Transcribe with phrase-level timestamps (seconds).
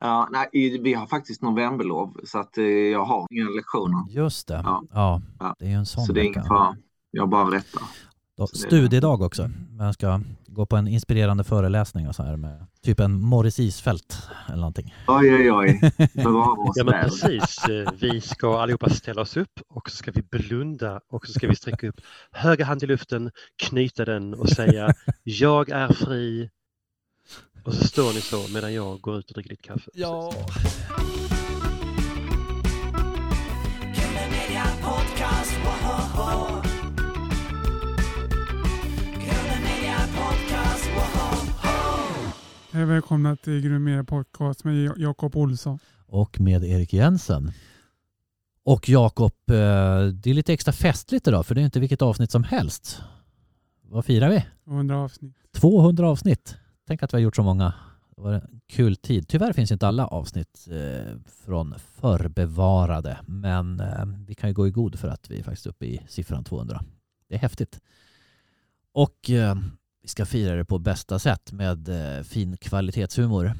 [0.00, 4.04] Ja, nej, vi har faktiskt novemberlov så att eh, jag har inga lektioner.
[4.10, 4.60] Just det.
[4.64, 4.82] Ja.
[4.92, 5.54] Ja, Ja.
[5.58, 6.76] det är ju en sån Så det är ingen fara.
[7.10, 7.82] Jag bara rättar.
[8.36, 9.50] Då, studiedag också.
[9.78, 14.28] Jag ska gå på en inspirerande föreläsning och så här med typ en Morris Isfält
[14.46, 14.94] eller någonting.
[15.08, 15.80] Oj, oj, oj.
[16.14, 20.10] Bevara oss Ja men precis, Eh, vi ska allihopa ställa oss upp och så ska
[20.10, 22.00] vi blunda och så ska vi sträcka upp
[22.32, 23.30] höger hand i luften,
[23.62, 24.94] knyta den och säga
[25.24, 26.50] jag är fri.
[27.68, 29.90] Och så står ni så medan jag går ut och dricker ditt kaffe.
[29.94, 30.32] Ja.
[42.72, 45.78] Hej välkomna till Grumera Podcast med Ja- Jakob Olsson.
[46.06, 47.52] Och med Erik Jensen.
[48.64, 49.54] Och Jakob, eh,
[50.06, 53.02] det är lite extra festligt idag för det är inte vilket avsnitt som helst.
[53.82, 54.44] Vad firar vi?
[54.64, 55.34] 200 avsnitt.
[55.54, 56.56] 200 avsnitt.
[56.88, 57.74] Tänk att vi har gjort så många.
[58.16, 59.28] Det var en kul tid.
[59.28, 64.70] Tyvärr finns inte alla avsnitt eh, från förbevarade, men eh, vi kan ju gå i
[64.70, 66.82] god för att vi är faktiskt uppe i siffran 200.
[67.28, 67.80] Det är häftigt.
[68.92, 69.56] Och eh,
[70.02, 71.88] vi ska fira det på bästa sätt med
[72.26, 73.52] fin kvalitetshumor.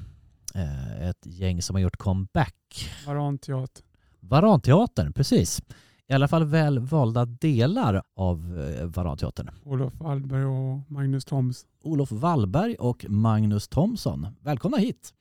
[1.01, 2.91] Ett gäng som har gjort comeback.
[3.07, 3.85] Varanteater.
[4.21, 5.63] Varanteatern, precis.
[6.11, 9.51] I alla fall väl valda delar av eh, Varanteatern.
[9.65, 11.67] Olof Wallberg och Magnus Toms.
[11.83, 14.27] Olof Wallberg och Magnus Thomsson.
[14.41, 15.15] Välkomna hit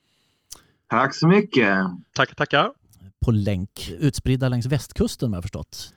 [0.86, 1.78] Tack så mycket.
[2.12, 2.72] Tackar, tackar.
[3.24, 5.94] på länk, utspridda längs västkusten om jag har förstått.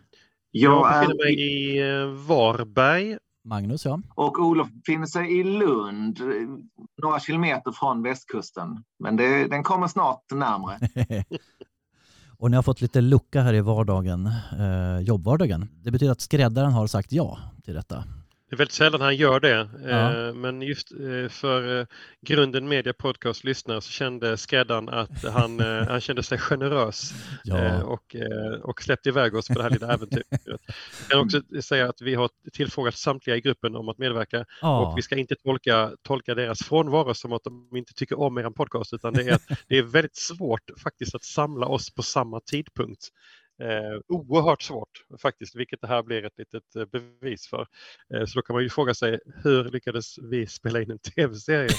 [0.52, 3.18] Jag Jag befinner mig i eh, Varberg.
[3.44, 4.02] Magnus, ja.
[4.16, 6.20] och Olof befinner sig i Lund,
[7.02, 8.84] några kilometer från västkusten.
[9.00, 10.80] Men det, den kommer snart närmare.
[12.42, 15.68] och ni har fått lite lucka här i vardagen, eh, jobbvardagen.
[15.84, 18.04] Det betyder att skräddaren har sagt ja till detta.
[18.52, 20.28] Det är väldigt sällan han gör det, Ja.
[20.28, 21.86] eh, men just eh, för eh,
[22.22, 28.16] Grunden Media Podcast lyssnare så kände skräddaren att han, han kände sig generös Ja, och,
[28.62, 30.26] och släppte iväg oss på det här lilla äventyret.
[30.46, 30.60] Jag
[31.10, 34.80] kan också säga att vi har tillfrågat samtliga i gruppen om att medverka ja.
[34.88, 38.50] och vi ska inte tolka, tolka deras frånvaro som att de inte tycker om er
[38.50, 42.40] podcast utan det är, att det är väldigt svårt faktiskt att samla oss på samma
[42.40, 43.08] tidpunkt.
[43.62, 44.90] Eh, oerhört svårt
[45.22, 47.68] faktiskt, vilket det här blir ett litet eh, bevis för.
[48.14, 51.70] Eh, så då kan man ju fråga sig hur lyckades vi spela in en tv-serie?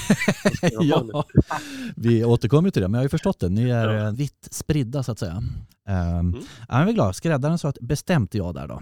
[0.71, 1.23] ja.
[1.95, 3.49] Vi återkommer till det, men jag har ju förstått det.
[3.49, 4.07] Ni är Ja.
[4.07, 5.35] eh, vitt spridda så att säga.
[5.89, 6.33] Um, Mm.
[6.69, 7.15] Jag är glad.
[7.15, 8.81] Skräddaren sa ett bestämt ja där då.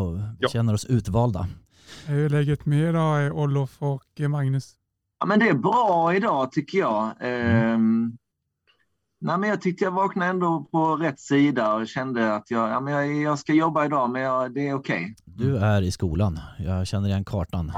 [0.00, 0.48] Och vi Ja.
[0.48, 1.48] känner oss utvalda.
[2.06, 4.74] Hur är läget med er då, eh, Olof och eh, Magnus?
[5.20, 7.10] Ja, men det är bra idag tycker jag.
[7.20, 8.12] Ehm,
[9.22, 12.80] nej, men jag tyckte jag vaknade ändå på rätt sida och kände att jag, ja,
[12.80, 15.14] men jag, jag ska jobba idag, men jag, det är okej.
[15.24, 16.38] Du är i skolan.
[16.58, 17.72] Jag känner igen kartan.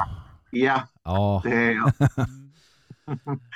[0.50, 1.92] Ja, Ja, det är jag.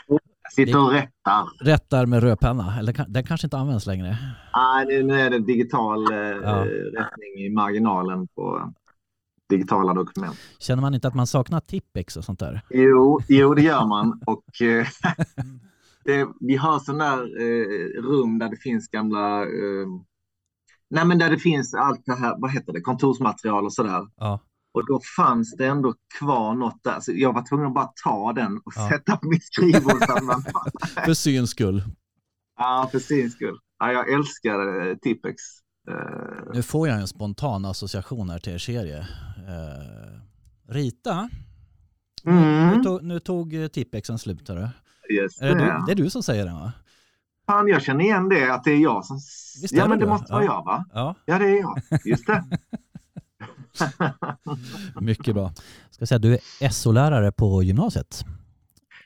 [0.09, 0.21] Jag
[0.53, 1.65] sitter och rättar.
[1.65, 2.79] rättar med rödpenna.
[2.79, 4.17] Eller den kanske inte används längre.
[4.55, 6.65] Nej, nu- nu är det digital eh, Ja.
[6.95, 8.73] rättning i marginalen på
[9.51, 10.37] digitala dokument.
[10.59, 12.61] Känner man inte att man saknar Tippex och sånt där?
[12.71, 14.23] Jo, jo det gör man.
[14.27, 14.87] Och, eh,
[16.13, 19.43] det, vi har sådana där eh, rum där det finns gamla...
[19.43, 19.87] Eh,
[20.91, 24.07] nej, men där det finns allt det här, vad heter det, kontorsmaterial och sådär.
[24.17, 24.41] Ja.
[24.73, 27.01] Och då fanns det ändå kvar något där.
[27.01, 28.89] Så jag var tvungen att bara ta den och Ja.
[28.89, 30.03] sätta på mitt skrivbord.
[31.05, 31.83] För syns skull.
[32.59, 33.59] ja, för sin skull.
[33.79, 35.37] Ja, jag älskar eh, Tippex.
[35.91, 38.99] Eh, Nu får jag en spontan association här till er serie.
[39.49, 40.21] Eh,
[40.69, 41.31] Rita,
[42.25, 44.49] mm, nu, tog, nu tog eh, Tippexen slut.
[44.49, 44.69] Hörru.
[45.15, 45.83] Just Är det, du, det.
[45.87, 46.73] det är du som säger det va?
[47.47, 49.17] Fan, jag känner igen det, att det är jag som...
[49.63, 50.09] Visst ja, det men det du?
[50.11, 50.53] måste vara Ja.
[50.55, 50.85] jag, va?
[50.95, 51.79] Ja, Ja, det är jag.
[52.05, 52.45] Just det.
[55.01, 55.53] mycket bra.
[55.91, 58.25] Ska säga, du är SO-lärare på gymnasiet.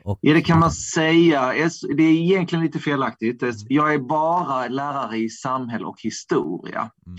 [0.05, 1.53] Och, Ja, det kan man säga.
[1.97, 3.43] Det är egentligen lite felaktigt.
[3.43, 3.55] Mm.
[3.69, 6.91] Jag är bara lärare i samhälle och historia.
[7.07, 7.19] Mm.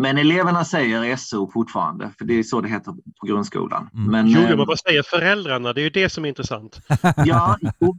[0.00, 3.90] Men eleverna säger SO fortfarande, för det är så det heter på grundskolan.
[3.94, 4.10] Mm.
[4.10, 5.72] Men, Jo, eh, men vad säger föräldrarna?
[5.72, 6.80] Det är ju det som är intressant.
[7.16, 7.98] ja, jo,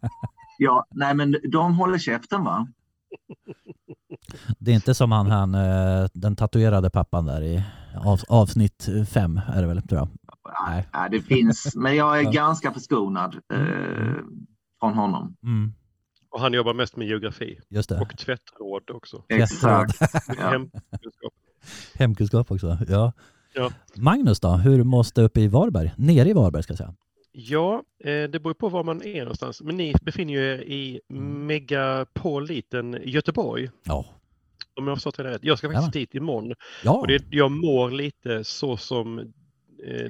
[0.57, 2.67] ja, nej men de håller käften va?
[4.59, 7.63] Det är inte som han, han eh, den tatuerade pappan där i
[8.05, 10.09] av, avsnitt fem är det väl tror jag.
[10.67, 10.87] Nej.
[10.93, 14.23] Ja, det finns, men jag är ganska förskonad eh,
[14.79, 15.35] från honom.
[15.43, 15.73] Mm,
[16.31, 17.99] Och han jobbar mest med geografi just det.
[17.99, 19.23] och tvättråd också.
[19.29, 19.97] Exakt.
[20.37, 20.65] Ja.
[21.93, 22.51] Hemkunskap.
[22.51, 22.77] Också.
[22.87, 23.13] Ja.
[23.53, 23.71] Ja.
[23.95, 25.91] Magnus då, hur måste uppe i Varberg?
[25.97, 26.95] Nere i Varberg ska jag säga.
[27.31, 29.61] Ja, eh, det beror på var man är någonstans.
[29.61, 31.01] Men ni befinner er i
[31.47, 33.69] megapoliten Göteborg.
[33.83, 34.05] Ja.
[34.75, 35.43] Om jag har förstått det rätt.
[35.43, 36.53] Jag ska faktiskt dit imorgon.
[36.83, 36.91] Ja.
[36.91, 40.09] Och det, jag mår lite så som eh,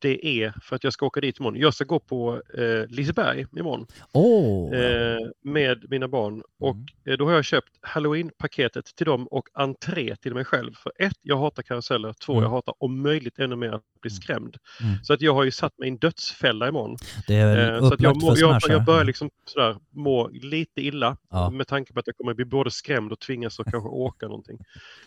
[0.00, 1.60] det är för att jag ska åka dit imorgon.
[1.60, 4.72] Jag ska gå på eh, Liseberg imorgon Åh!
[4.74, 7.18] eh, med mina barn och Mm.
[7.18, 10.72] då har jag köpt Halloween-paketet till dem och entré till mig själv.
[10.74, 12.12] För ett, jag hatar karuseller.
[12.12, 12.42] Två, Mm.
[12.44, 14.20] jag hatar om möjligt ännu mer att bli Mm.
[14.22, 14.56] skrämd.
[14.80, 14.94] Mm.
[15.04, 16.96] Så att jag har ju satt mig i en dödsfälla imorgon.
[17.26, 21.16] det är Eh, så att jag, må, jag, jag börjar liksom sådär må lite illa
[21.30, 21.50] Ja.
[21.50, 24.58] med tanke på att jag kommer bli både skrämd och tvingas att kanske åka någonting.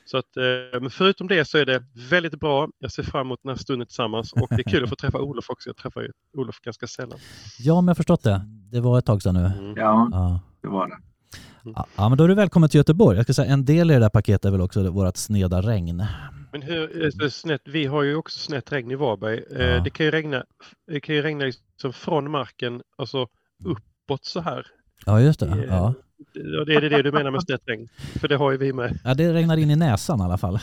[0.06, 2.70] Så att, eh, men förutom det så är det väldigt bra.
[2.80, 5.20] Jag ser fram emot den här stunden tillsammans och det är kul att få träffa
[5.20, 5.70] Olof också.
[5.70, 7.20] Jag träffar ju Olof ganska sällan.
[7.60, 8.42] Ja, men jag har förstått det.
[8.72, 9.46] Det var ett tag sedan nu.
[9.46, 9.74] Mm.
[9.78, 10.40] Ja, Ja.
[10.62, 10.96] det var det.
[11.64, 13.16] Ja, ja, men då är du välkommen till Göteborg.
[13.18, 16.06] Jag ska säga en del i det där paketet är väl också vårt sneda regn.
[16.52, 19.44] Men hur, eh, så snett, vi har ju också snett regn i Varberg.
[19.56, 19.80] Eh, Ja.
[19.84, 20.44] Det kan ju regna,
[20.88, 23.28] det kan ju regna liksom från marken, alltså
[23.64, 24.66] uppåt så här.
[25.06, 25.46] Ja, just det.
[25.48, 25.94] Eh, Ja.
[26.66, 27.90] Det är det du menar med snett regn.
[28.20, 29.00] För det har ju vi med.
[29.04, 30.60] ja, det regnar in i näsan i alla fall.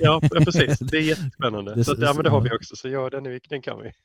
[0.00, 0.78] Ja, precis.
[0.78, 1.74] Det är jättespännande.
[1.74, 2.76] Det- så att, ja, men det har vi också.
[2.76, 3.92] Så ja, den, är, den kan vi.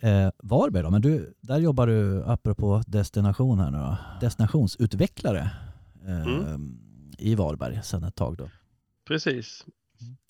[0.00, 0.90] Eh, Varberg då?
[0.90, 5.50] Men du, där jobbar du, apropå destination här nu då, destinationsutvecklare
[6.06, 6.78] eh, Mm.
[7.18, 8.48] i Varberg sedan ett tag då.
[9.08, 9.64] Precis.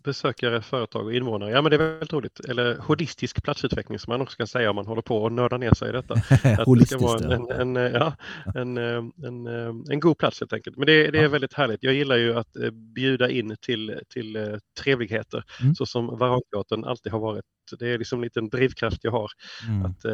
[0.07, 1.51] Besökare, företag och invånare.
[1.51, 2.41] Ja, men det är väldigt roligt.
[2.41, 5.75] Eller holistisk platsutveckling som man också kan säga om man håller på och nördar ner
[5.75, 6.15] sig i detta.
[6.31, 7.03] Att det ska Holistiskt.
[7.03, 7.33] vara ja.
[7.35, 8.17] en, en, eh, ja,
[8.55, 10.77] en, eh, en, eh, en god plats helt enkelt.
[10.77, 11.83] Men det, det är väldigt härligt.
[11.83, 12.57] Jag gillar ju att
[12.95, 15.75] bjuda in till, till trevligheter Mm.
[15.75, 17.45] så som Varanteatern alltid har varit.
[17.79, 19.31] Det är liksom en liten drivkraft jag har
[19.69, 19.85] Mm.
[19.87, 20.05] att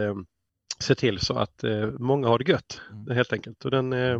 [0.82, 3.16] se till så att eh, många har det gött Mm.
[3.16, 3.64] helt enkelt.
[3.64, 4.18] Och den, eh,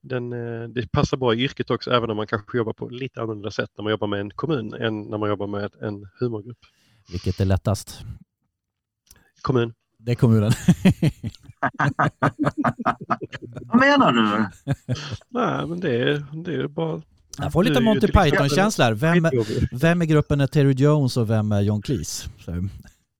[0.00, 3.20] den, eh, det passar bra i yrket också även om man kanske jobbar på lite
[3.22, 6.58] annorlunda sätt när man jobbar med en kommun än när man jobbar med en humorgrupp.
[7.12, 8.00] Vilket är lättast?
[9.42, 9.74] Kommun.
[9.98, 10.52] Det är kommunen.
[13.60, 14.46] Vad menar du?
[15.28, 17.02] Nej, men det är, det är bara...
[17.38, 18.92] Jag får lite Monty exempel Python-känsla här.
[18.92, 19.26] Vem,
[19.72, 22.28] vem i gruppen är Terry Jones och vem är John Cleese?
[22.44, 22.68] Så,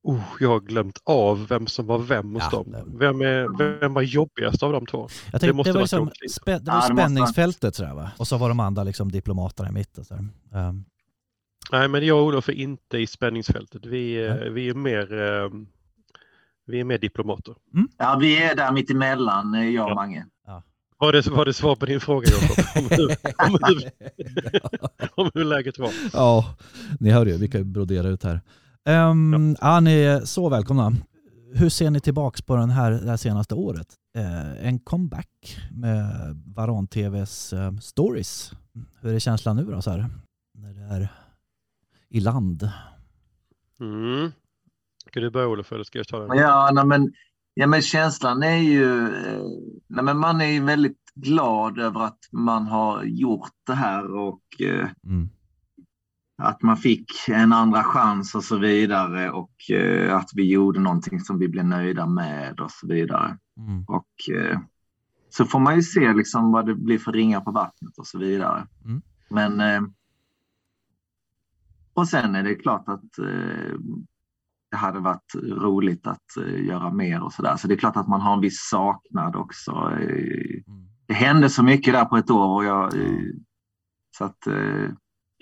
[0.04, 2.72] Oh, jag har glömt av vem som var vem hos Ja, dem.
[2.72, 4.98] det- Vem, är, vem var jobbigast av de två?
[5.00, 8.10] jag tänkte, det, måste var vara liksom, spä, det var Ja, det spänningsfältet sådär va?
[8.16, 10.04] Och så var de andra liksom diplomaterna i mitten.
[10.52, 10.84] Um,
[11.72, 13.86] Nej, men jag och Olof är inte i spänningsfältet.
[13.86, 15.50] Vi, eh, vi är mer eh,
[16.66, 17.54] vi är mer diplomater.
[17.98, 19.94] Ja, vi är där mitt emellan, eh, jag och Ja.
[19.94, 20.26] Mange.
[20.98, 22.64] Var det, var det svar på din fråga Jakob?
[22.76, 23.08] Om hur,
[23.48, 23.90] om, hur,
[25.14, 25.90] om hur läget var?
[26.12, 26.54] ja,
[27.00, 28.40] ni hör ju, vi kan ju brodera ut här.
[28.88, 29.80] Um, ja.
[29.80, 30.92] ni är så välkomna.
[31.54, 33.86] Hur ser ni tillbaks på den här, det här senaste året?
[34.16, 36.06] Eh, en comeback med
[36.46, 38.52] Varan TVs eh, stories.
[39.00, 40.06] Hur är känslan nu då så här?
[40.54, 41.08] När det är
[42.08, 42.70] i land?
[43.80, 44.30] Mm.
[45.10, 46.38] Ska du börja Olof eller ska jag ta den?
[46.38, 47.12] Ja, nej, men,
[47.54, 49.06] ja, men känslan är ju...
[49.06, 49.42] eh,
[49.88, 54.60] Nej, men man är ju väldigt glad över att man har gjort det här och
[54.60, 55.28] eh, Mm.
[56.36, 61.20] Att man fick en andra chans och så vidare och eh, att vi gjorde någonting
[61.20, 63.38] som vi blev nöjda med och så vidare.
[63.58, 63.84] Mm.
[63.84, 64.58] Och eh,
[65.28, 68.18] så får man ju se liksom vad det blir för ringar på vattnet och så
[68.18, 68.66] vidare.
[68.84, 69.02] Mm.
[69.30, 69.82] Men eh,
[71.94, 73.74] och sen är det klart att eh,
[74.70, 77.56] det hade varit roligt att eh, göra mer och så där.
[77.56, 79.70] Så det är klart att man har en viss saknad också.
[80.00, 80.88] Eh, Mm.
[81.06, 82.92] det hände så mycket där på ett år och jag,
[84.18, 84.46] så att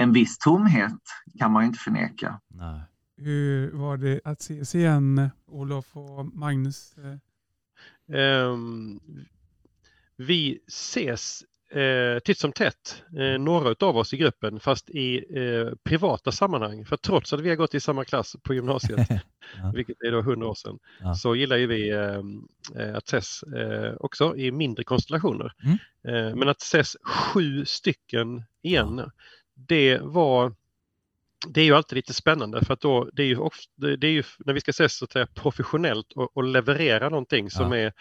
[0.03, 0.93] en viss tomhet
[1.39, 2.41] kan man ju inte förneka.
[2.49, 2.81] Nej.
[3.17, 6.95] Hur var det att ses igen, Olof och Magnus?
[8.13, 9.01] Ehm,
[10.17, 15.75] vi ses eh, titt som tätt, eh, några av oss i gruppen, fast i eh,
[15.85, 16.85] privata sammanhang.
[16.85, 19.09] För trots att vi har gått i samma klass på gymnasiet,
[19.59, 19.73] Ja.
[19.75, 21.15] vilket är då 100 år sedan, Ja.
[21.15, 22.43] så gillar ju vi ehm,
[22.77, 25.53] eh, att ses eh, också i mindre konstellationer.
[25.65, 25.79] Mm.
[26.09, 29.11] Eh, men att ses sju stycken igen,
[29.69, 30.55] det var
[31.49, 34.11] det är ju alltid lite spännande för att då, det är ju, ofta, det är
[34.11, 37.79] ju när vi ska ses så att säga, professionellt och, och leverera någonting som Ja.
[37.79, 37.93] är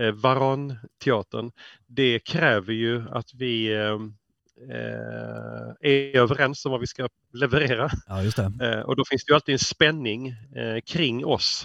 [0.00, 1.52] eh, Varan-teatern.
[1.86, 3.98] Det kräver ju att vi eh,
[4.70, 7.90] eh, är överens om vad vi ska leverera.
[8.06, 8.22] ja.
[8.66, 11.64] Eh, och då finns det ju alltid en spänning eh, kring oss.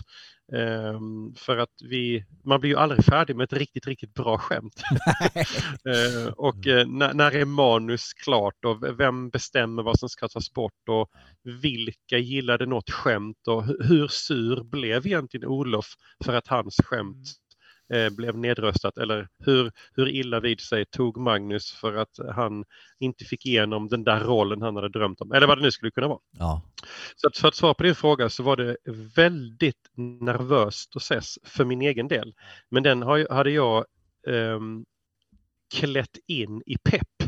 [0.54, 4.84] Ehm, för att vi, man blir ju aldrig färdig med ett riktigt, riktigt bra skämt.
[5.88, 10.54] Eh, och eh, när, när är manus klart och vem bestämmer vad som ska tas
[10.54, 11.10] bort och
[11.62, 15.86] vilka gillade något skämt och hu- hur sur blev egentligen Olof
[16.26, 17.28] för att hans skämt
[17.94, 22.66] eh, blev nedröstat eller hur, hur illa vid sig tog Magnus för att han
[23.00, 25.92] inte fick igenom den där rollen han hade drömt om eller vad det nu skulle
[25.92, 26.20] kunna vara.
[26.32, 26.62] Ja.
[27.16, 28.78] Så att för att svara på din fråga så var det
[29.16, 32.34] väldigt nervöst att ses för min egen del.
[32.70, 33.86] Men den har, hade jag
[34.28, 34.86] ehm,
[35.76, 37.24] klätt in i pepp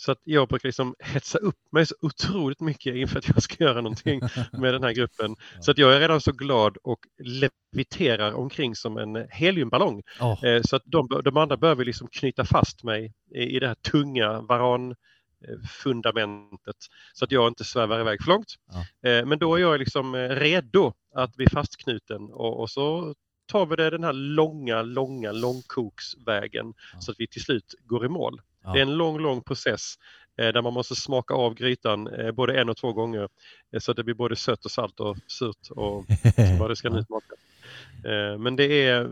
[0.00, 3.64] Så att jag brukar liksom hetsa upp mig så otroligt mycket inför att jag ska
[3.64, 4.20] göra någonting
[4.52, 5.36] med den här gruppen.
[5.60, 10.02] Så att jag är redan så glad och leviterar omkring som en heliumballong.
[10.44, 14.40] Eh, Så att de, de andra behöver liksom knyta fast mig i, det här tunga
[14.40, 16.76] varanfundamentet
[17.12, 18.54] så att jag inte svävar iväg för långt.
[19.10, 23.14] Eh, Men då är jag liksom eh, redo att bli fastknuten och, och så
[23.46, 27.00] tar vi det den här långa, långa långkoksvägen Ja.
[27.00, 28.40] så att vi till slut går i mål.
[28.68, 28.72] Ja.
[28.74, 29.94] Det är en lång, lång process
[30.38, 33.28] eh, där man måste smaka av grytan eh, både en och två gånger
[33.72, 36.04] eh, så att det blir både sött och salt och surt och
[36.60, 37.34] vad det ska nu smaka.
[38.04, 39.10] Eh, Men det, är,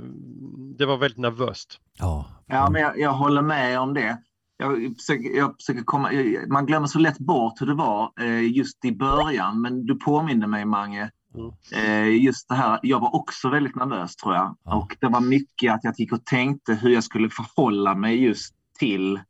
[0.79, 1.81] det var väldigt nervöst.
[1.99, 4.19] Ja, Ja, men jag, jag håller med om det.
[4.59, 6.11] Jag försöker, jag försöker komma,
[6.49, 10.47] man glömmer så lätt bort hur det var eh, just i början, men du påminner
[10.47, 11.11] mig, Mange.
[11.35, 12.13] Mm.
[12.23, 14.57] Just det här, jag var också väldigt nervös tror jag.
[14.65, 14.75] Ja.
[14.75, 18.55] Och det var mycket att jag gick och tänkte hur jag skulle förhålla mig just
[18.79, 19.21] till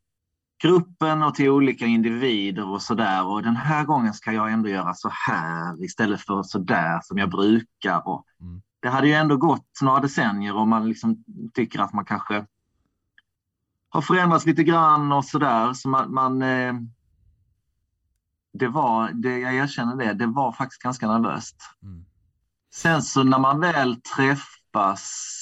[0.63, 3.27] gruppen och till olika individer och sådär.
[3.27, 7.19] Och den här gången ska jag ändå göra så här istället för så där som
[7.19, 8.09] jag brukar.
[8.09, 8.63] Och Mm.
[8.81, 12.47] Det hade ju ändå gått några decennier och man liksom tycker att man kanske
[13.89, 15.73] har förändrats lite grann och sådär.
[15.73, 16.75] Så man, man, eh,
[18.53, 21.57] det var, det, jag erkänner det, det var faktiskt ganska nervöst.
[21.83, 22.05] Mm.
[22.75, 25.33] Sen så när man väl träffas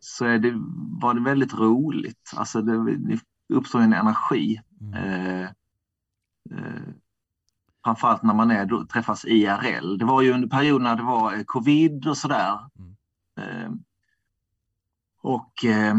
[0.00, 0.52] så är det,
[1.00, 2.32] var det väldigt roligt.
[2.36, 4.60] Alltså det, det uppstår en energi.
[4.80, 4.94] Mm.
[4.94, 5.48] Eh,
[6.50, 6.82] eh,
[7.84, 9.98] framförallt när man är, träffas IRL.
[9.98, 12.58] Det var ju under perioden när det var eh, covid och sådär.
[12.78, 12.94] Mm.
[13.40, 13.70] Eh,
[15.22, 15.96] och eh,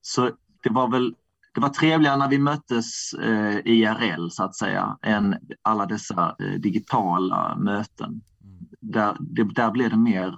[0.00, 0.30] så
[0.62, 1.14] det var väl
[1.54, 7.56] det var trevligare när vi möttes eh, IRL så att säga än alla dessa digitala
[7.56, 8.22] möten.
[8.44, 8.66] Mm.
[8.80, 10.36] Där, det, där blev det mer...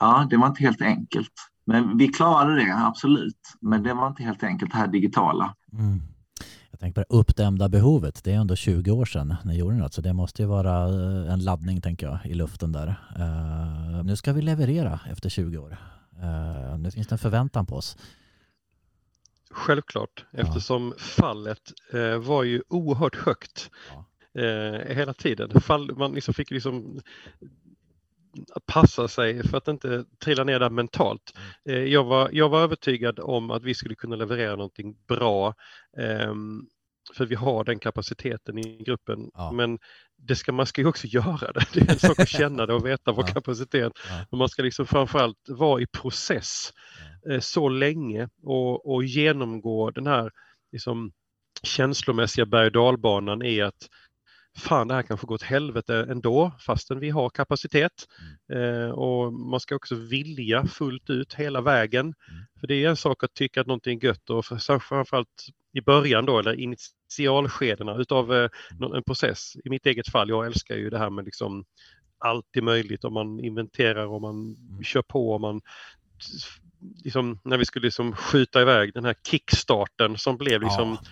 [0.00, 1.32] Ja, det var inte helt enkelt.
[1.64, 3.38] Men vi klarade det, absolut.
[3.60, 5.54] Men det var inte helt enkelt det här digitala.
[5.72, 6.00] Mm.
[6.70, 8.24] Jag tänker på det uppdämda behovet.
[8.24, 11.32] Det är ändå 20 år sedan ni gjorde något, så det måste ju vara eh,
[11.32, 12.88] en laddning tänker jag i luften där.
[13.16, 15.76] Eh, nu ska vi leverera efter 20 år.
[16.22, 17.96] Eh, nu finns det en förväntan på oss.
[19.50, 20.38] Självklart, Ja.
[20.38, 21.60] eftersom fallet
[21.92, 23.70] eh, var ju oerhört högt
[24.34, 25.60] eh, hela tiden.
[25.60, 27.00] Fall, man liksom fick liksom
[28.66, 31.32] passa sig för att inte trilla ner där mentalt.
[31.68, 35.54] Eh, jag, var, jag var övertygad om att vi skulle kunna leverera någonting bra.
[35.98, 36.66] ehm,
[37.16, 39.30] för vi har den kapaciteten i gruppen.
[39.34, 39.52] Ja.
[39.52, 39.78] Men
[40.16, 41.64] det ska, man ska ju också göra det.
[41.74, 43.34] Det är en sak att känna det och veta vår Ja.
[43.34, 43.92] kapacitet.
[44.08, 44.24] Ja.
[44.30, 46.72] Men man ska liksom framförallt vara i process
[47.30, 50.30] eh, så länge och, och genomgå den här
[50.72, 51.12] liksom,
[51.62, 53.88] känslomässiga berg och dalbanan i att
[54.58, 57.92] fan det här kanske går åt helvete ändå fastän vi har kapacitet.
[58.52, 62.14] Eh, och man ska också vilja fullt ut hela vägen.
[62.60, 65.80] För det är en sak att tycka att någonting är gött och för, framförallt i
[65.80, 69.52] början då eller initialskedena utav eh, nå- en process.
[69.64, 71.64] I mitt eget fall, jag älskar ju det här med liksom
[72.18, 75.60] allt är möjligt om man inventerar och man kör på och man
[77.04, 81.10] liksom, när vi skulle liksom skjuta iväg den här kickstarten som blev liksom Ja.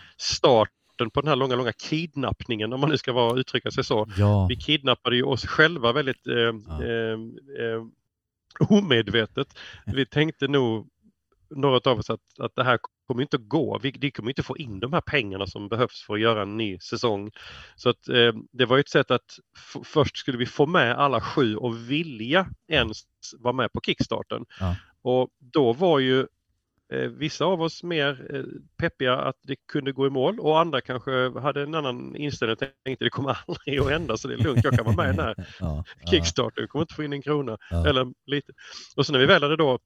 [0.99, 4.07] Starten på den här långa, långa kidnappningen om man nu ska vara, uttrycka sig så.
[4.17, 6.85] Ja, Vi kidnappade ju oss själva väldigt eh, Ja.
[6.85, 7.19] eh,
[7.65, 7.83] eh,
[8.69, 9.49] omedvetet.
[9.87, 10.89] Vi tänkte nog,
[11.51, 13.79] några av oss, att, att det här kommer inte att gå.
[13.83, 16.57] Vi, vi kommer inte få in de här pengarna som behövs för att göra en
[16.57, 17.31] ny säsong.
[17.77, 19.39] Så att eh, det var ju ett sätt att
[19.85, 23.03] först skulle vi få med alla sju och vilja ens
[23.39, 24.45] vara med på kickstarten.
[24.61, 24.77] Ja.
[25.03, 26.27] Och då var ju
[26.97, 28.43] vissa av oss mer eh,
[28.79, 32.59] peppiga att det kunde gå i mål och andra kanske hade en annan inställning och
[32.85, 35.17] tänkte det kommer aldrig att hända så det är lugnt, jag kan vara med i
[35.17, 37.59] den här ja, ja, Kickstarter, vi kommer inte få in en krona.
[37.71, 37.87] ja.
[37.87, 38.53] Eller lite.
[38.97, 39.79] Och så när vi väl hade då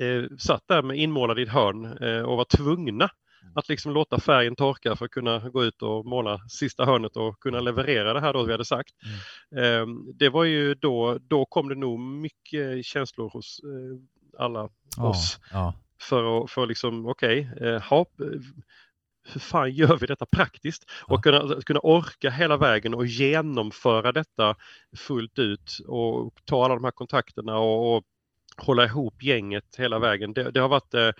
[0.00, 3.10] eh, satt där med inmålad i ett hörn eh, och var tvungna
[3.54, 7.40] att liksom låta färgen torka för att kunna gå ut och måla sista hörnet och
[7.40, 8.90] kunna leverera det här då vi hade sagt.
[9.56, 15.38] Eh, det var ju då, då kom det nog mycket känslor hos eh, alla oss
[15.52, 18.06] ja, för att för liksom, okej, eh, ha,
[19.32, 20.90] hur fan gör vi detta praktiskt?
[21.06, 24.56] Och kunna, kunna orka hela vägen och genomföra detta
[24.96, 28.04] fullt ut och ta alla de här kontakterna och, och
[28.56, 30.32] hålla ihop gänget hela vägen.
[30.32, 31.10] Det, det har varit eh,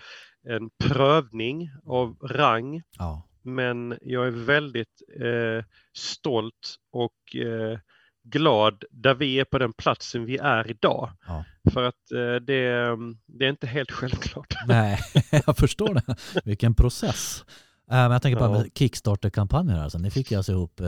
[0.47, 3.27] en prövning av rang ja.
[3.41, 7.79] men jag är väldigt eh, stolt och eh,
[8.25, 11.11] glad där vi är på den platsen vi är idag.
[11.27, 11.43] Ja.
[11.73, 12.89] För att eh, det,
[13.27, 14.53] det är inte helt självklart.
[14.67, 14.99] Nej,
[15.45, 16.15] jag förstår det.
[16.45, 17.43] Vilken process.
[17.91, 18.63] Eh, Men jag tänker på Ja.
[18.75, 19.79] Kickstarter-kampanjen.
[19.79, 19.97] Alltså.
[19.97, 20.85] Ni fick ju alltså ihop, eh,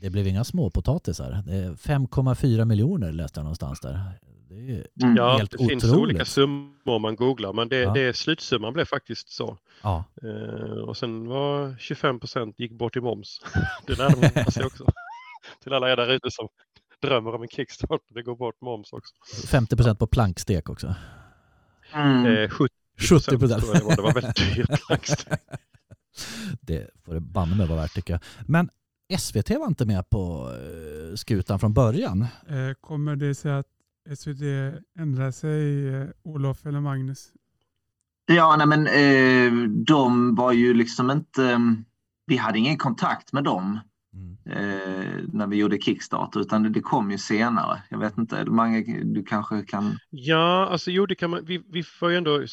[0.00, 1.42] det blev inga småpotatisar.
[1.46, 4.00] Det är 5,4 miljoner läste jag någonstans där.
[4.48, 5.16] Det är ju Mm.
[5.16, 6.02] Ja, helt det finns otroligt.
[6.02, 7.92] olika summor om man googlar, men det, Ja.
[7.92, 9.58] det slutsumman blev faktiskt så.
[9.82, 10.04] Ja.
[10.22, 13.40] Eh, och sen var 25 procent gick bort i moms.
[13.86, 14.84] det lärde man sig också.
[15.62, 16.48] Till alla er där ute som
[17.02, 19.14] drömmer om en Kickstarter, det går bort moms också.
[19.46, 20.94] 50% på plankstek också.
[21.92, 22.26] Mm.
[22.26, 23.96] Eh, 70 70 tror jag det var.
[23.96, 24.80] Det var väldigt dyrt.
[24.88, 25.28] faktiskt.
[26.60, 28.20] Det får det banne mig vara värt tycker jag.
[28.46, 28.70] Men
[29.18, 32.22] SVT var inte med på eh, skutan från början.
[32.22, 33.66] Eh, kommer det sig att
[34.16, 34.42] SVT
[34.98, 37.32] ändrar sig, eh, Olof eller Magnus?
[38.26, 41.60] Ja, nej men eh, de var ju liksom inte...
[42.26, 43.80] Vi hade ingen kontakt med dem
[44.14, 44.36] Mm.
[44.46, 47.82] eh, när vi gjorde Kickstarter, utan det, det kom ju senare.
[47.90, 49.98] Jag vet inte, Mange, du kanske kan...
[50.10, 52.44] Ja, alltså jo, det kan man, vi, vi var ju ändå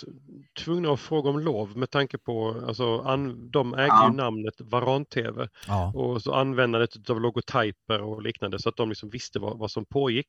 [0.60, 4.10] tvungna att fråga om lov med tanke på, alltså an, de ägde Ja.
[4.10, 5.92] ju namnet Varan-TV Ja.
[5.96, 9.86] och så användandet av logotyper och liknande så att de liksom visste vad, vad som
[9.86, 10.28] pågick.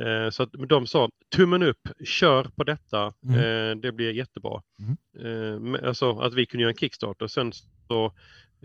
[0.00, 3.34] Eh, så att de sa tummen upp, kör på detta, Mm.
[3.38, 4.62] eh, det blir jättebra.
[4.80, 5.74] Mm.
[5.74, 7.26] Eh, alltså att vi kunde göra en Kickstarter.
[7.26, 7.52] Sen
[7.88, 8.12] så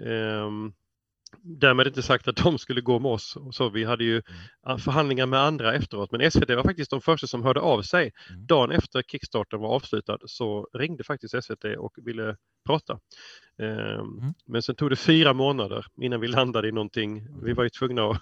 [0.05, 0.73] ehm,
[1.45, 3.37] Därmed inte sagt att de skulle gå med oss.
[3.51, 4.21] Så, vi hade ju
[4.67, 4.79] Mm.
[4.79, 8.11] förhandlingar med andra efteråt men SVT var faktiskt de första som hörde av sig.
[8.29, 8.45] Mm.
[8.45, 12.35] Dagen efter Kickstarten var avslutad så ringde faktiskt SVT och ville
[12.65, 12.99] prata.
[13.61, 14.33] Ehm, Mm.
[14.45, 17.27] Men sen tog det fyra månader innan vi landade i någonting.
[17.43, 18.21] Vi var ju tvungna att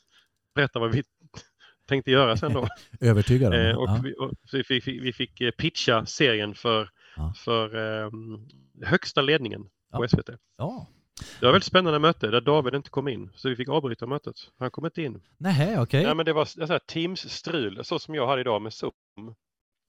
[0.54, 1.02] berätta vad vi
[1.88, 2.68] tänkte göra sen då.
[3.00, 3.70] Övertygad om det.
[3.70, 4.00] Eh, och ja.
[4.04, 7.34] vi, och vi, fick, vi fick eh, pitcha serien för, Ja.
[7.36, 8.48] för ehm,
[8.84, 10.08] högsta ledningen på.
[10.08, 10.30] SVT.
[10.58, 10.88] ja.
[11.40, 14.34] Det var väldigt spännande möte där David inte kom in så vi fick avbryta mötet.
[14.58, 15.22] Han kom inte in.
[15.38, 16.04] Nej, okej.
[16.04, 19.34] Nej, men det var Teams-strul, så som jag hade idag med Zoom.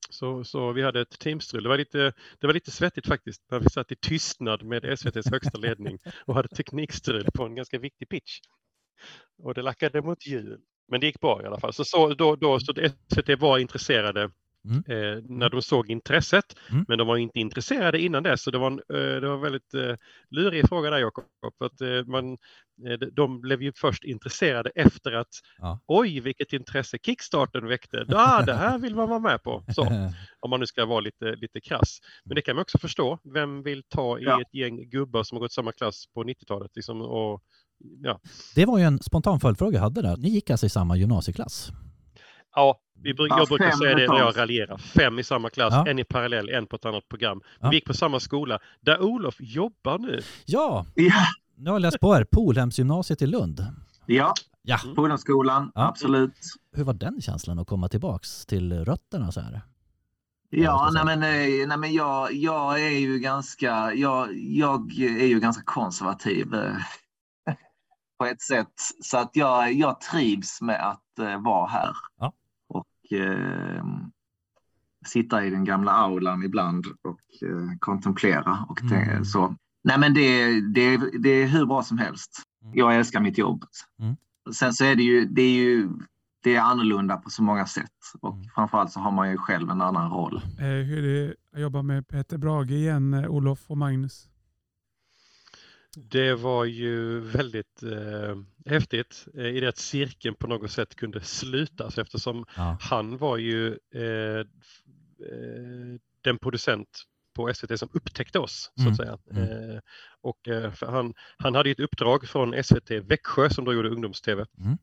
[0.10, 1.64] Så, så vi hade ett Teams-strul.
[1.64, 5.32] Det var, lite, det var lite svettigt faktiskt när vi satt i tystnad med SVTs
[5.32, 8.40] högsta ledning och hade teknikstrul på en ganska viktig pitch.
[9.44, 10.60] Och det lackade mot jul.
[10.88, 11.74] Men det gick bra i alla fall.
[11.74, 12.74] Så, så, då, då, så
[13.14, 14.32] SVT var intresserade
[14.70, 14.84] Mm.
[15.18, 16.46] eh, när de såg intresset.
[16.72, 16.86] Mm.
[16.88, 18.44] Men de var inte intresserade innan dess.
[18.44, 19.96] Så det var en eh, det var en väldigt eh,
[20.30, 21.26] lurig fråga där Jakob.
[21.58, 22.32] För att, eh, man,
[22.88, 25.80] eh, de- blev ju först intresserade efter att Ja.
[25.88, 28.06] oj vilket intresse Kickstarten väckte.
[28.08, 29.64] Ja, det här vill man vara med på.
[29.76, 29.82] Så,
[30.40, 32.00] om man nu ska vara lite, lite krass.
[32.26, 33.20] Men det kan man också förstå.
[33.34, 34.42] Vem vill ta i Ja.
[34.42, 36.72] ett gäng gubbar som har gått samma klass på 90-talet?
[36.76, 37.42] Liksom, och,
[38.04, 38.20] ja.
[38.56, 40.18] Det var ju en spontan följdfråga jag hade där.
[40.18, 41.72] Ni gick alltså i samma gymnasieklass?
[42.58, 44.78] Ja, vi bruk, Ja, jag brukar säga det när jag raljerar.
[44.78, 45.88] Fem i samma klass, Ja.
[45.88, 47.42] en i parallell, en på ett annat program.
[47.60, 47.70] Ja.
[47.70, 50.22] Vi gick på samma skola där Olof jobbar nu.
[50.46, 51.14] Ja, Ja,
[51.56, 52.24] nu har jag läst på här.
[52.24, 53.66] Polhemsgymnasiet i Lund.
[54.06, 54.78] ja Ja.
[54.96, 55.88] Fordonsskolan, Ja.
[55.88, 56.34] absolut.
[56.76, 59.52] Hur var den känslan att komma tillbaks till rötterna så här?
[59.54, 59.62] Ja,
[60.50, 65.40] Ja, nej men, eh, nej men jag, jag är ju ganska, jag, jag är ju
[65.40, 66.72] ganska konservativ eh,
[68.20, 68.74] på ett sätt.
[69.04, 71.92] Så att jag, jag trivs med att eh, vara här.
[72.20, 72.34] Ja.
[73.12, 73.86] Eh,
[75.06, 79.26] sitta i den gamla aulan ibland och eh, kontemplera och Mm.
[79.26, 79.56] så.
[79.84, 82.32] Nej men det, det, det är hur bra som helst.
[82.64, 82.74] Mm.
[82.78, 83.64] Jag älskar mitt jobb.
[84.00, 84.16] Mm.
[84.54, 85.90] Sen så är det ju, det är ju
[86.44, 87.92] det är annorlunda på så många sätt
[88.22, 88.50] och Mm.
[88.56, 90.36] framförallt så har man ju själv en annan roll.
[90.60, 94.30] Eh, hur är det att jobba med Peter Brage igen, eh, Olof och Magnus?
[95.96, 101.22] Det var ju väldigt eh, häftigt eh, i det att cirkeln på något sätt kunde
[101.22, 102.78] slutas eftersom Ja.
[102.82, 104.46] han var ju eh, eh,
[106.22, 107.04] den producent
[107.36, 108.72] på SVT som upptäckte oss.
[108.76, 109.18] så Mm, att säga.
[109.32, 109.44] mm.
[109.72, 109.80] Eh,
[110.22, 114.78] och, eh, han, han hade ett uppdrag från SVT Växjö som då gjorde ungdoms-TV Mm.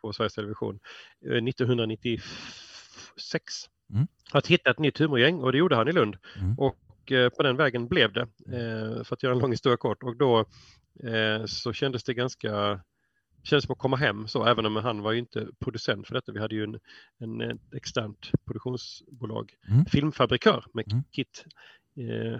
[0.00, 0.78] på Sveriges Television
[1.26, 3.54] eh, 1996.
[3.92, 4.06] Mm.
[4.32, 6.16] Att hitta ett nytt humorgäng och det gjorde han i Lund.
[6.36, 6.58] Mm.
[6.58, 6.78] Och
[7.12, 8.20] eh, på den vägen blev det,
[8.52, 10.02] eh, för att göra en lång historia kort.
[10.02, 10.38] Och då
[11.04, 12.80] eh, så kändes det ganska
[13.42, 16.32] kändes som att komma hem så, även om han var ju inte producent för detta.
[16.32, 16.78] Vi hade ju en,
[17.20, 19.84] en, externt produktionsbolag, Mm.
[19.84, 21.04] filmfabrikör med Mm.
[21.12, 21.44] Kit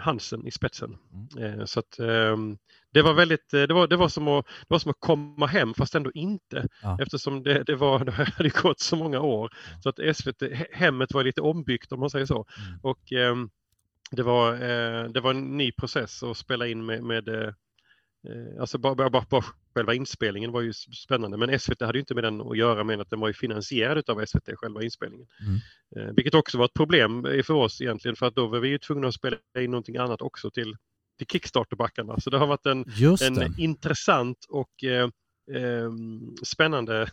[0.01, 0.97] Hansen i spetsen.
[1.37, 1.67] Mm.
[1.67, 2.59] Så att, ehm,
[2.93, 5.75] det var väldigt, det var, det, var som att, det var som att komma hem
[5.75, 6.69] fast ändå inte.
[6.83, 6.99] Ja.
[7.03, 9.51] Eftersom det, det, var, det hade gått så många år.
[9.83, 12.47] Så att SVT, he- hemmet var lite ombyggt om man säger så.
[12.69, 12.81] Mm.
[12.83, 13.51] Och ehm,
[14.11, 17.53] det, var, eh, det var en ny process att spela in med, med eh,
[18.29, 19.45] eh, Alltså bara, bara, bara,
[19.75, 23.01] själva inspelningen var ju spännande men SVT hade ju inte med den att göra med
[23.01, 25.27] att den var ju finansierad av SVT, själva inspelningen.
[25.41, 25.61] Mm.
[25.97, 28.69] Eh, vilket också var ett problem eh, för oss egentligen för att då var vi
[28.69, 30.77] ju tvungna att spela in någonting annat också till,
[31.19, 32.21] till Kickstarterbackarna.
[32.21, 35.09] Så det har varit en, Just en intressant och eh,
[35.55, 37.11] ehm, spännande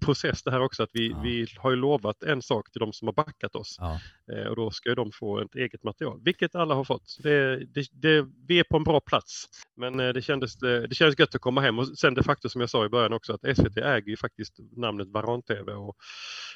[0.00, 1.20] process det här också att vi, Ja.
[1.22, 4.00] vi har ju lovat en sak till de som har backat oss Ja.
[4.32, 7.16] eh, och då ska ju de få ett eget material, vilket alla har fått.
[7.22, 9.44] Det, det, det, vi är på en bra plats.
[9.76, 12.48] Men eh, det kändes, det, det kändes gött att komma hem och sen de facto
[12.48, 15.96] som jag sa i början också att SVT äger ju faktiskt namnet Varan-TV och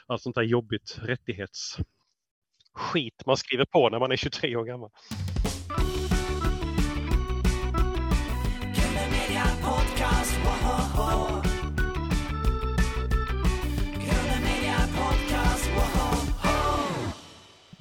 [0.06, 1.76] allt sånt där jobbigt rättighets
[2.74, 4.90] skit man skriver på när man är 23 år gammal.
[8.74, 11.31] Killer Media Podcast, woho!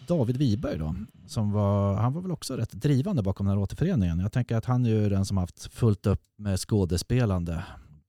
[0.07, 0.95] David Wiberg då,
[1.27, 4.19] som var, han var väl också rätt drivande bakom den här återföreningen.
[4.19, 7.63] Jag tänker att han är ju den som haft fullt upp med skådespelande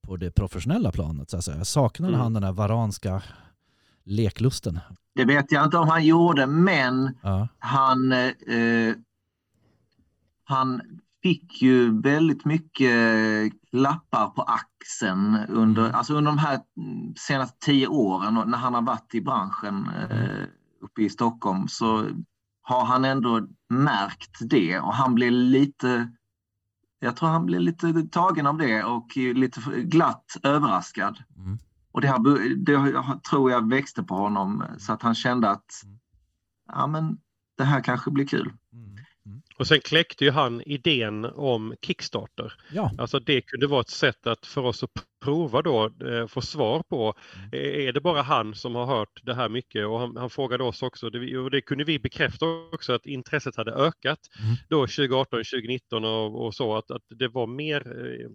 [0.07, 1.31] på det professionella planet.
[1.31, 1.65] Så att säga.
[1.65, 2.21] Saknar Mm.
[2.21, 3.23] han den här varanska
[4.05, 4.81] leklusten?
[5.15, 7.49] Det vet jag inte om han gjorde, men Ja.
[7.59, 8.95] han, eh,
[10.45, 10.81] han
[11.23, 12.91] fick ju väldigt mycket
[13.71, 15.95] klappar på axeln under, Mm.
[15.95, 20.45] alltså under de här mm, senaste tio åren när han har varit i branschen eh,
[20.83, 22.09] uppe i Stockholm så
[22.63, 26.09] har han ändå märkt det och han blev lite
[27.01, 31.19] jag tror han blev lite tagen av det och lite glatt överraskad.
[31.37, 31.59] Mm.
[31.93, 35.83] Och det, har, det har, tror jag växte på honom så att han kände att
[35.85, 35.99] Mm.
[36.67, 37.19] ja, men
[37.57, 38.53] det här kanske blir kul.
[38.73, 38.97] Mm.
[39.27, 39.43] Mm.
[39.59, 42.55] Och sen kläckte ju han idén om Kickstarter.
[42.73, 42.91] Ja.
[42.99, 44.91] Alltså det kunde vara ett sätt att för oss att
[45.23, 47.49] prova då, eh, få svar på, Mm.
[47.53, 49.87] eh, är det bara han som har hört det här mycket?
[49.87, 53.57] Och han, han frågade oss också, det, och det kunde vi bekräfta också, att intresset
[53.57, 54.57] hade ökat Mm.
[54.69, 58.29] då 2018, 2019 och, och så, att, att det var mer, eh,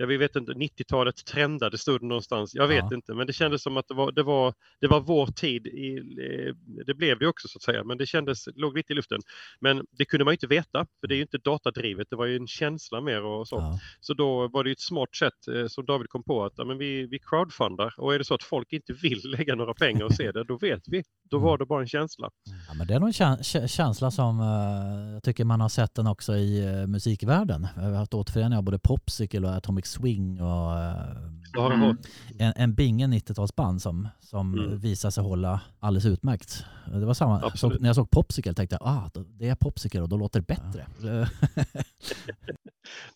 [0.00, 2.94] jag vet inte, 90-talet trendade, stod det någonstans, jag vet Ja.
[2.96, 5.96] inte, men det kändes som att det var, det var, det var vår tid, i,
[5.96, 6.54] eh,
[6.86, 9.18] det blev det också så att säga, men det kändes, låg lite i luften.
[9.60, 12.26] Men det kunde man ju inte veta, för det är ju inte datadrivet, det var
[12.26, 13.56] ju en känsla mer och så.
[13.56, 13.78] Ja.
[14.00, 16.64] Så då var det ju ett smart sätt eh, som David kom på att ja,
[16.64, 20.04] men vi, vi crowdfundar och är det så att folk inte vill lägga några pengar
[20.04, 21.02] och se det, då vet vi.
[21.30, 22.30] Då var det bara en känsla.
[22.68, 25.68] Ja, men det är nog en kä- kä- känsla som eh, jag tycker man har
[25.68, 27.66] sett den också i musikvärlden.
[27.76, 31.96] Vi har haft återföreningar av både Popsicle och Atomic Swing och har Mm.
[32.38, 34.78] en, en bingen 90-talsband som, som Mm.
[34.78, 36.64] visar sig hålla alldeles utmärkt.
[36.92, 40.08] Det var samma, så, när jag såg Popsicle tänkte jag ah, det är Popsicle och
[40.08, 40.86] då låter det bättre.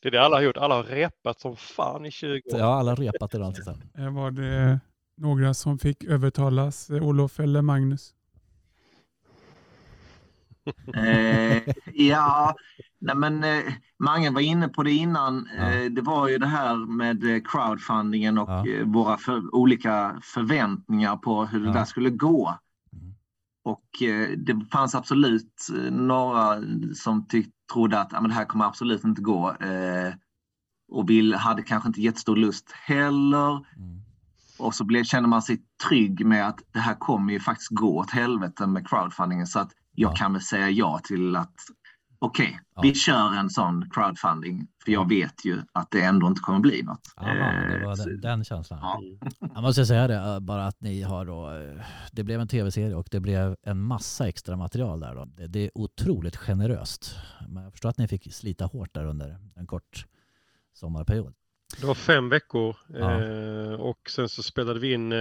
[0.02, 0.56] Det är det alla har gjort.
[0.56, 2.58] Alla har repat som fan i 20 år.
[2.58, 3.38] har alla repat det.
[3.98, 4.80] Eh, Var det
[5.16, 8.14] några som fick övertalas, eh, Olof eller Magnus?
[10.94, 11.62] Eh,
[11.94, 12.54] ja,
[12.98, 15.48] nej men eh, Mange var inne på det innan.
[15.58, 15.72] Ja.
[15.72, 18.66] Eh, det var ju det här med eh, crowdfundingen och Ja.
[18.68, 21.72] eh, våra för, olika förväntningar på hur det Ja.
[21.72, 22.58] där skulle gå.
[22.92, 23.14] Mm.
[23.64, 26.62] Och eh, det fanns absolut några
[26.94, 29.56] som tyck, trodde att ah, men det här kommer absolut inte gå.
[30.92, 33.50] Och vill, hade kanske inte jättestor lust heller.
[33.52, 34.02] Mm.
[34.58, 37.98] Och så blev, känner man sig trygg med att det här kommer ju faktiskt gå
[37.98, 39.46] åt helvete med crowdfundingen.
[39.46, 40.14] Så att jag Ja.
[40.16, 41.54] kan väl säga ja till att
[42.18, 42.82] okej, Ja.
[42.82, 44.66] vi kör en sån crowdfunding.
[44.84, 47.00] För jag vet ju att det ändå inte kommer bli något.
[47.16, 48.78] Aha, det Eh, var den, den känslan.
[48.82, 49.00] Ja.
[49.54, 52.94] Jag måste säga det, eh, bara att ni har då, eh, det blev en tv-serie
[52.94, 55.24] och det blev en massa extra material där då.
[55.24, 57.16] Det, det är otroligt generöst.
[57.48, 60.06] Men jag förstår att ni fick slita hårt där under en kort
[60.74, 61.34] sommarperiod.
[61.80, 63.76] Det var fem veckor Ja.
[63.76, 65.12] och sen så spelade vi in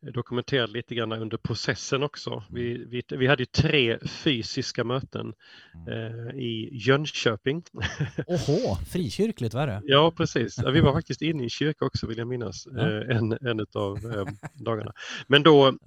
[0.00, 2.44] dokumenterade lite grann under processen också.
[2.50, 5.34] Vi, vi, vi hade ju tre fysiska möten
[5.88, 7.62] eh, i Jönköping.
[8.26, 9.82] Oho, frikyrkligt var det?
[9.84, 10.58] Ja, precis.
[10.58, 12.80] Ja, vi var faktiskt inne i en kyrka också vill jag minnas, Ja.
[12.80, 14.92] eh, en, en av eh, dagarna.
[15.26, 15.78] Men då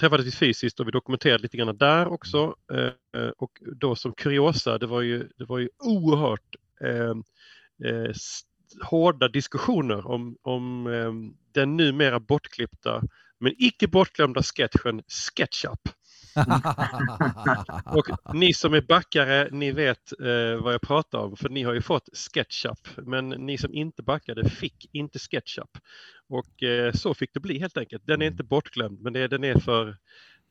[0.00, 2.54] träffades vi fysiskt och vi dokumenterade lite grann där också.
[2.72, 7.14] Eh, och då som kuriosa, det var ju, det var ju oerhört eh,
[7.90, 8.12] eh,
[8.82, 11.12] hårda diskussioner om, om eh,
[11.52, 13.02] den numera bortklippta
[13.40, 15.88] men icke bortglömda sketchen SketchUp.
[17.84, 21.74] Och ni som är backare, ni vet eh, vad jag pratar om, för ni har
[21.74, 22.88] ju fått SketchUp.
[22.96, 25.78] Men ni som inte backade fick inte SketchUp.
[26.28, 28.06] Och eh, så fick det bli helt enkelt.
[28.06, 29.96] Den är inte bortglömd, men det, den är för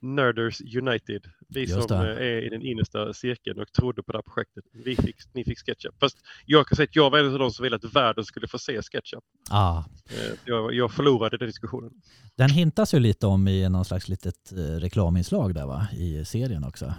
[0.01, 1.21] Nerders United.
[1.47, 2.11] Vi Just som det.
[2.11, 4.63] eh, är i den innersta cirkeln och trodde på det här projektet.
[4.85, 5.95] Vi fick, ni fick SketchUp.
[5.99, 8.47] Fast jag kan säga att jag var en av de som ville att världen skulle
[8.47, 9.23] få se SketchUp.
[9.49, 11.91] ah, Eh, jag, jag förlorade den diskussionen.
[12.35, 16.63] den hintas ju lite om i någon slags litet eh, reklaminslag där va, i serien
[16.63, 16.93] också.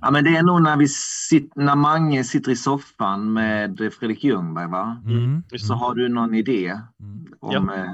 [0.00, 4.24] Ja, men det är nog när, vi sit, när Mange sitter i soffan med Fredrik
[4.24, 5.02] Ljungberg, va?
[5.04, 7.70] Mm, Så har du någon idé mm, om...
[7.70, 7.84] eh,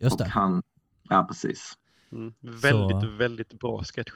[0.00, 0.30] just och det.
[0.30, 0.62] han,
[1.08, 1.72] ja, precis.
[2.12, 2.34] Mm.
[2.40, 4.10] Väldigt, Så- väldigt bra sketch.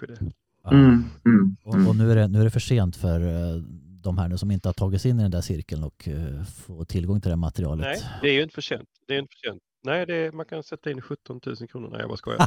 [0.65, 0.71] Ja.
[0.71, 1.89] Mm, mm, Och, mm.
[1.89, 3.57] och nu, är det, nu är det för sent för eh,
[4.03, 6.43] de här nu som inte har tagit sig in i den där cirkeln och eh,
[6.45, 7.85] få tillgång till det materialet.
[7.87, 8.89] Nej, det är ju inte för sent.
[9.07, 9.63] Det är inte för sent.
[9.85, 11.89] Nej, det är, man kan sätta in 17 000 kronor.
[11.91, 12.39] Nej, jag bara skojar.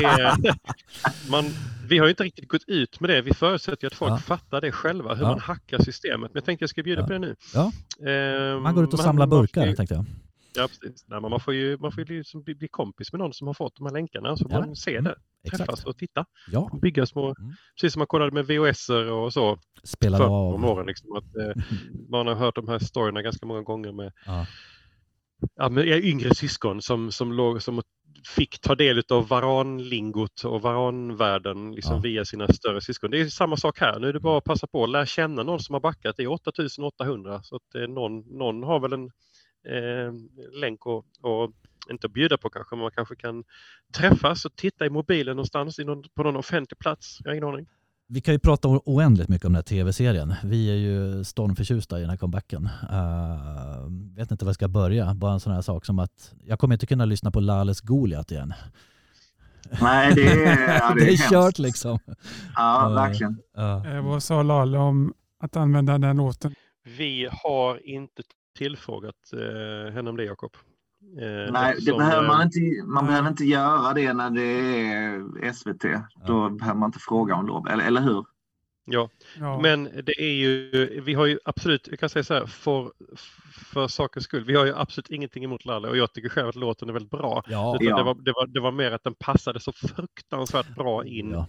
[0.00, 0.54] Det är,
[1.30, 1.44] man,
[1.88, 3.22] vi har ju inte riktigt gått ut med det.
[3.22, 4.16] Vi förutsätter ju att folk Ja.
[4.18, 5.28] fattar det själva, hur Ja.
[5.30, 6.30] man hackar systemet.
[6.32, 7.06] Men jag tänkte jag ska bjuda Ja.
[7.06, 7.36] på det nu.
[7.54, 7.72] Ja.
[8.10, 10.04] Ehm, Man går ut och man- samlar man burkar ju- tänkte jag.
[10.54, 11.04] Ja, precis.
[11.08, 13.54] Nej, man får ju, man får ju liksom bli, bli kompis med någon som har
[13.54, 14.58] fått de här länkarna så Ja.
[14.60, 15.58] man ser Mm, det, Exakt.
[15.66, 16.24] träffas och titta.
[16.52, 17.52] Ja, Bygga små, Mm.
[17.76, 20.54] precis som man kollade med VHS och så spelade förr av.
[20.54, 20.86] om åren.
[20.86, 21.52] Liksom, att, eh,
[22.08, 24.46] man har hört de här storyna ganska många gånger med Ja.
[25.56, 27.82] ja, med yngre syskon som, som, låg, som
[28.36, 32.00] fick ta del av varanlingot och varanvärlden liksom Ja.
[32.00, 33.10] via sina större syskon.
[33.10, 33.98] Det är samma sak här.
[33.98, 36.16] Nu är det bara att passa på att lära känna någon som har backat.
[36.16, 39.10] Det är 8800 så att eh, någon, någon har väl en
[40.60, 41.50] länk och, och
[41.90, 43.44] inte att bjuda på kanske, men man kanske kan
[43.94, 47.18] träffas och titta i mobilen någonstans i någon, på någon offentlig plats.
[47.24, 47.66] Jag har ingen aning.
[48.12, 50.34] Vi kan ju prata oändligt mycket om den här tv-serien.
[50.44, 52.68] Vi är ju stormförtjusta i den här comebacken.
[52.92, 55.14] Uh, vet inte var jag ska börja.
[55.14, 58.30] Bara en sån här sak som att jag kommer inte kunna lyssna på Lales Goliat
[58.30, 58.54] igen.
[59.80, 61.98] Nej, det är, ja, det är, det är kört liksom.
[62.56, 63.38] Ja, Eh, verkligen.
[63.56, 63.86] Ja.
[63.86, 66.54] Eh, Vad sa Lale om att använda den låten?
[66.96, 68.22] Vi har inte
[68.64, 70.56] tillfrågat eh, henne om det, Jakob.
[71.20, 74.42] Eh, Nej, det eftersom, behöver man eh, inte, man behöver inte göra det när det
[75.46, 75.84] är SVT.
[76.26, 78.24] Då behöver man inte fråga om lov, eller, eller hur?
[78.84, 79.60] Ja, Ja.
[79.60, 82.92] men det är ju, vi har ju absolut, jag kan säga så här, för,
[83.72, 86.54] för sakens skull, vi har ju absolut ingenting emot Lalle och jag tycker själv att
[86.56, 87.42] låten är väldigt bra.
[87.46, 87.76] Ja.
[87.80, 87.96] Utan Ja.
[87.96, 91.46] det, var, det, var, det var mer att den passade så fruktansvärt bra in Ja.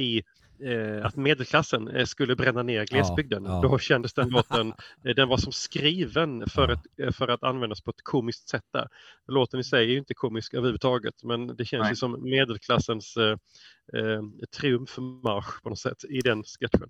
[0.00, 0.22] i
[0.62, 3.44] eh, att medelklassen eh, skulle bränna ner glesbygden.
[3.44, 3.60] ja.
[3.62, 4.72] Då kändes den låten,
[5.04, 6.74] eh, den var som skriven för, Ja.
[6.74, 8.88] ett, eh, för att användas på ett komiskt sätt där.
[9.28, 11.90] Låten i sig är ju inte komisk överhuvudtaget, men det känns Nej.
[11.90, 13.36] ju som medelklassens eh,
[14.00, 14.22] eh,
[14.58, 16.88] triumfmarsch på något sätt i den sketchen.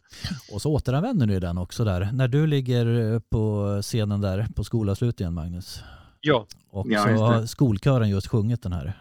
[0.53, 2.09] Och så återanvänder ni den också där.
[2.13, 5.83] När du ligger på scenen där på skolavslutningen Magnus.
[6.21, 8.93] Ja, Och Ja, så har skolkören just sjungit den här.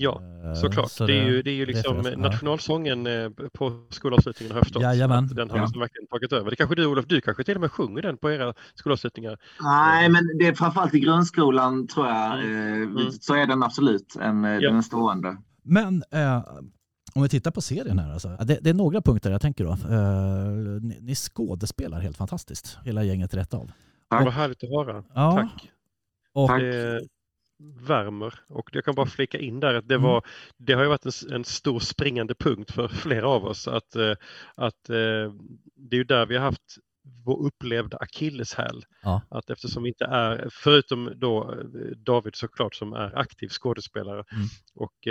[0.00, 0.22] Ja.
[0.44, 0.90] Eh, Såklart.
[0.90, 2.16] så det, är ju, det är ju liksom ja.
[2.16, 4.82] nationalsången eh, på skolavslutningen har jag förstått.
[4.82, 5.26] Jajamän.
[5.28, 5.62] Den har Ja.
[5.64, 6.50] liksom verkligen tagit över.
[6.50, 9.38] Det kanske du Olof, du kanske till och med sjunger den på era skolavslutningar?
[9.60, 12.38] Nej, men det är framförallt i grundskolan tror jag.
[12.38, 13.10] Eh, Mm.
[13.12, 14.70] Så är den absolut en, Ja.
[14.70, 15.36] den stående.
[15.62, 16.44] Men eh,
[17.14, 18.12] om vi tittar på serien här.
[18.12, 19.70] Alltså, det, det är några punkter jag tänker då.
[19.70, 22.78] Eh, ni, ni skådespelar helt fantastiskt.
[22.84, 23.70] Hela gänget rätt av.
[24.10, 24.24] Tack.
[24.24, 25.04] Vad härligt att höra.
[25.14, 25.70] Ja, Tack.
[26.34, 26.62] och Tack.
[27.80, 30.04] Värmer och jag kan bara flika in där att det, Mm.
[30.06, 33.96] var, det har ju varit en, en stor springande punkt för flera av oss att,
[33.96, 34.14] eh,
[34.54, 35.32] att eh,
[35.76, 36.76] det är ju där vi har haft
[37.24, 38.84] vår upplevda akilleshäl.
[39.02, 39.22] Ja.
[39.30, 44.46] Att eftersom vi inte är, förutom då eh, David såklart som är aktiv skådespelare Mm.
[44.74, 45.06] och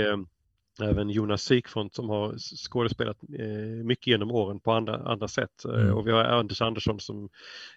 [0.82, 2.38] även Jonas Sykfront som har
[2.70, 5.66] skådespelat eh, mycket genom åren på andra, andra sätt.
[5.66, 5.94] Eh, Mm.
[5.98, 7.30] Och vi har Anders Andersson som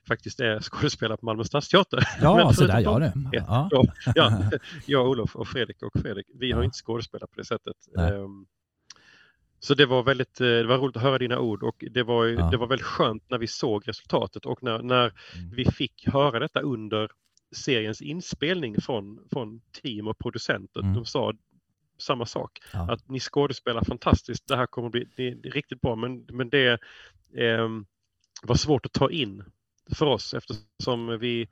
[0.09, 2.05] faktiskt är skådespelare på Malmö Stadsteater.
[2.21, 3.12] ja så förutom där gör det.
[3.33, 3.69] Ja.
[3.71, 3.85] Ja.
[4.15, 4.51] ja,
[4.87, 6.65] jag, Olof och Fredrik och Fredrik, vi har Ja.
[6.65, 7.77] inte skådespelat på det sättet.
[7.97, 8.12] Nej.
[8.12, 8.47] Ehm,
[9.61, 12.27] Så det var väldigt eh, det var roligt att höra dina ord och det var,
[12.27, 12.51] Ja.
[12.51, 15.51] det var väldigt skönt när vi såg resultatet och när, när Mm.
[15.57, 17.11] vi fick höra detta under
[17.57, 20.81] seriens inspelning från, från team och producenter.
[20.81, 20.95] Mm.
[20.95, 21.33] De sa
[21.99, 22.93] samma sak, Ja.
[22.93, 26.79] att ni skådespelar fantastiskt, det här kommer bli det, är riktigt bra men, men det
[27.37, 27.87] ehm,
[28.43, 29.45] var svårt att ta in
[29.95, 31.49] för oss eftersom vi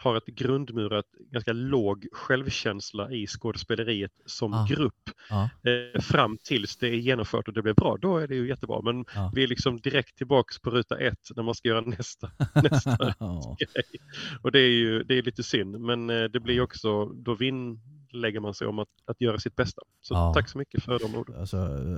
[0.00, 4.66] har ett grundmurat, ganska låg självkänsla i skådespeleriet som Ah.
[4.70, 5.10] grupp.
[5.30, 5.50] Ja.
[5.70, 8.80] Eh, fram tills det är genomfört och det blir bra, då är det ju jättebra.
[8.82, 9.32] Men Ja.
[9.34, 12.30] vi är liksom direkt tillbaks på ruta ett när man ska göra nästa,
[12.70, 13.14] nästa
[13.58, 14.00] grej.
[14.42, 17.34] Och det är ju det är lite synd, men eh, det blir också, då
[18.12, 19.82] vinnlägger man sig om att, att göra sitt bästa.
[20.00, 20.32] Så Ja.
[20.34, 21.40] tack så mycket för de orden.
[21.40, 21.56] Alltså,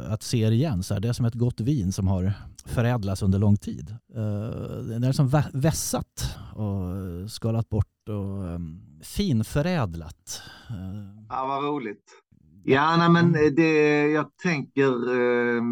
[0.09, 2.33] att se det igen, så här, det är som ett gott vin som har
[2.67, 3.91] förädlats under lång tid.
[4.15, 10.43] Eh, Det är som vä- vässat och skalat bort och um, finförädlat.
[10.71, 12.05] Eh, Ja, vad roligt.
[12.65, 15.63] Ja, nej, men det, jag tänker eh,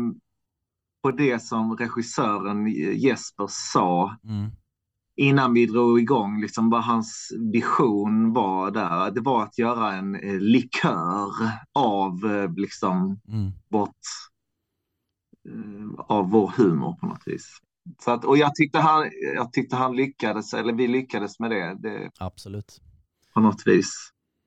[1.02, 4.50] på det som regissören Jesper sa Mm.
[5.18, 9.10] Innan vi drog igång, liksom vad hans vision var där.
[9.10, 11.30] Det var att göra en eh, likör
[11.74, 13.52] av eh, liksom Mm.
[13.70, 13.96] vårt,
[15.48, 17.58] eh, av vår humor på något vis.
[18.04, 21.76] Så att, och jag tyckte, han, jag tyckte han lyckades, eller vi lyckades med det,
[21.82, 22.80] det Absolut.
[23.34, 23.92] på något vis.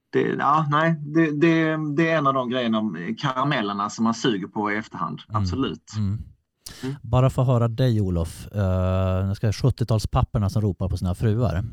[0.10, 2.82] Det, ja, nej, det, det, det är en av de grejerna,
[3.18, 5.22] karamellerna som man suger på i efterhand.
[5.30, 5.42] Mm.
[5.42, 5.92] Absolut.
[5.98, 6.18] Mm.
[6.84, 6.96] Mm.
[7.02, 11.16] Bara för att höra dig Olof, uh, nu ska jag 70-talspapperna som ropar på sina
[11.16, 11.64] fruar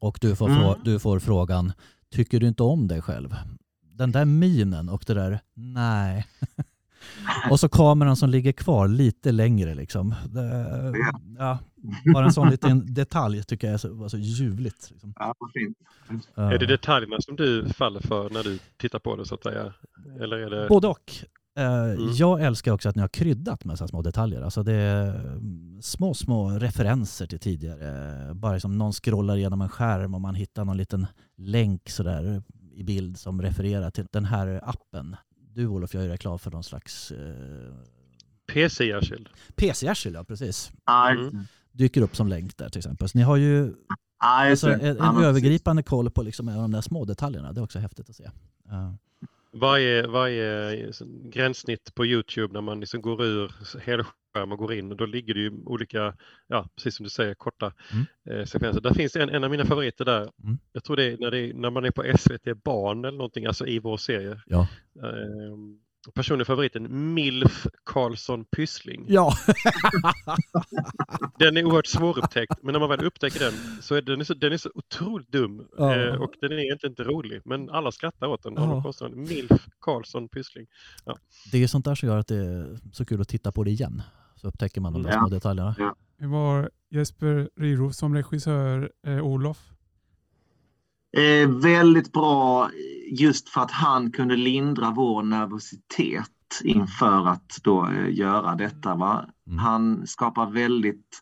[0.00, 0.74] och du får, Mm.
[0.84, 1.72] du får frågan,
[2.14, 3.34] tycker du inte om dig själv?
[3.94, 6.26] Den där minen och det där, nej.
[7.50, 10.14] Och så kameran som ligger kvar lite längre liksom.
[10.30, 10.42] Det,
[10.98, 11.18] Ja.
[11.38, 11.58] ja,
[12.12, 14.90] bara en sån liten detalj tycker jag är så, var så ljuvligt.
[14.90, 15.14] Liksom.
[15.18, 15.76] Ja, fint.
[16.34, 19.42] Är det Eh, detaljerna som du faller för när du tittar på det så att
[19.42, 19.72] säga?
[20.20, 20.68] Eller är det...
[20.68, 21.12] Både och.
[21.58, 22.12] Eh, Mm.
[22.14, 24.42] Jag älskar också att ni har kryddat med så här små detaljer.
[24.42, 28.34] Alltså det är mm, små, små referenser till tidigare.
[28.34, 32.42] Bara som någon scrollar igenom en skärm och man hittar någon liten länk sådär
[32.74, 35.16] i bild som refererar till den här appen.
[35.54, 37.74] Du Olof gör ju reklam för någon slags eh,
[38.52, 39.28] PC-Arshild.
[39.56, 40.72] PC-arsel, ja precis.
[41.28, 41.44] Mm.
[41.72, 43.08] Dyker upp som länk där till exempel.
[43.08, 43.74] Så ni har ju
[44.18, 47.52] alltså, så- en, en övergripande koll på liksom de där små detaljerna.
[47.52, 48.24] Det är också häftigt att se.
[48.70, 48.92] Eh,
[49.54, 50.92] Varje, varje
[51.24, 55.34] gränssnitt på Youtube när man liksom går ur helskärm och går in och då ligger
[55.34, 56.14] det ju olika,
[56.46, 58.40] ja precis som du säger, korta Mm.
[58.40, 58.80] eh, sekvenser.
[58.80, 60.20] Där finns en, en av mina favoriter där.
[60.20, 60.58] Mm.
[60.72, 63.46] Jag tror det är när, det är när man är på SVT Barn eller någonting,
[63.46, 64.40] alltså i vår serie.
[64.46, 64.60] Ja.
[65.02, 65.52] Eh,
[66.14, 69.04] personlig favoriten, Milf Karlsson Pyssling.
[69.08, 69.32] Ja,
[71.38, 74.34] Den är oerhört svårupptäckt, men när man väl upptäcker den så är den, är så,
[74.34, 75.94] den är så otroligt dum Ja.
[76.00, 77.40] eh, och den är egentligen inte rolig.
[77.44, 78.54] Men alla skrattar åt den.
[78.56, 78.92] Ja.
[79.14, 80.66] Milf Karlsson Pyssling.
[81.52, 83.70] det är sånt där som gör att det är så kul att titta på det
[83.70, 84.02] igen.
[84.36, 85.18] Så upptäcker man de där Ja.
[85.18, 85.74] små detaljerna.
[86.18, 89.58] Det var Jesper Riro som regissör eh, Olof.
[91.16, 92.70] Eh, väldigt bra
[93.12, 96.28] just för att han kunde lindra vår nervositet
[96.64, 98.94] inför att då eh, göra detta.
[98.94, 99.24] Va?
[99.46, 99.58] Mm.
[99.58, 101.20] Han skapar väldigt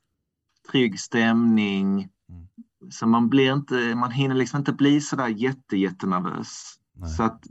[0.71, 2.09] trygg stämning.
[2.29, 2.49] Mm.
[2.91, 6.75] Så man blir inte, man hinner liksom inte bli sådär jätte, jättenervös.
[6.95, 7.11] Nej.
[7.11, 7.43] Så att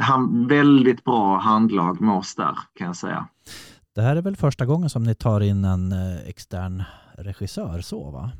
[0.00, 3.28] han, väldigt bra handlag med oss där kan jag säga.
[3.94, 6.82] Det här är väl första gången som ni tar in en eh, extern
[7.18, 8.32] regissör så va?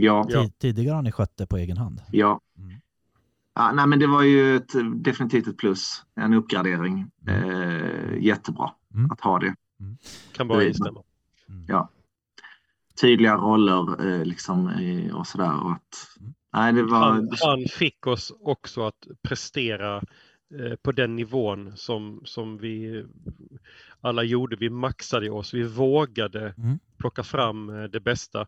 [0.00, 0.42] Ja, Ja.
[0.42, 2.02] Ti- Tidigare har ni skött det på egen hand.
[2.12, 2.40] ja.
[2.58, 2.80] Mm.
[3.54, 7.10] ja nej, men det var ju ett, definitivt ett plus, en uppgradering.
[7.26, 7.50] Mm.
[7.50, 9.10] Eh, jättebra Mm.
[9.10, 9.54] att ha det.
[10.32, 11.02] Kan bara instämma.
[11.48, 11.64] Mm.
[11.68, 11.88] Ja.
[13.00, 14.66] Tydliga roller eh, liksom
[15.14, 15.64] och sådär.
[15.64, 16.34] Och att, Mm.
[16.52, 20.02] nej, det var, Han, han fick oss också att prestera eh,
[20.82, 23.04] på den nivån som, som vi
[24.00, 24.56] alla gjorde.
[24.56, 26.78] Vi maxade oss, vi vågade Mm.
[26.98, 28.40] plocka fram eh, det bästa.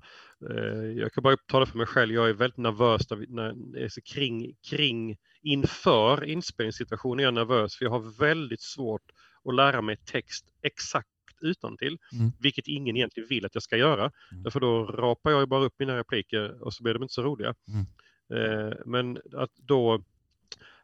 [0.50, 4.14] Eh, Jag kan bara tala för mig själv, jag är väldigt nervös när, när är
[4.14, 9.02] kring, kring inför inspelningssituationen är jag nervös för jag har väldigt svårt
[9.44, 11.08] att lära mig text exakt
[11.42, 12.32] utan till, Mm.
[12.40, 14.10] vilket ingen egentligen vill att jag ska göra.
[14.32, 14.42] Mm.
[14.42, 17.54] Därför då rapar jag bara upp mina repliker och så blir de inte så roliga.
[17.68, 17.86] Mm.
[18.70, 20.02] Eh, men att då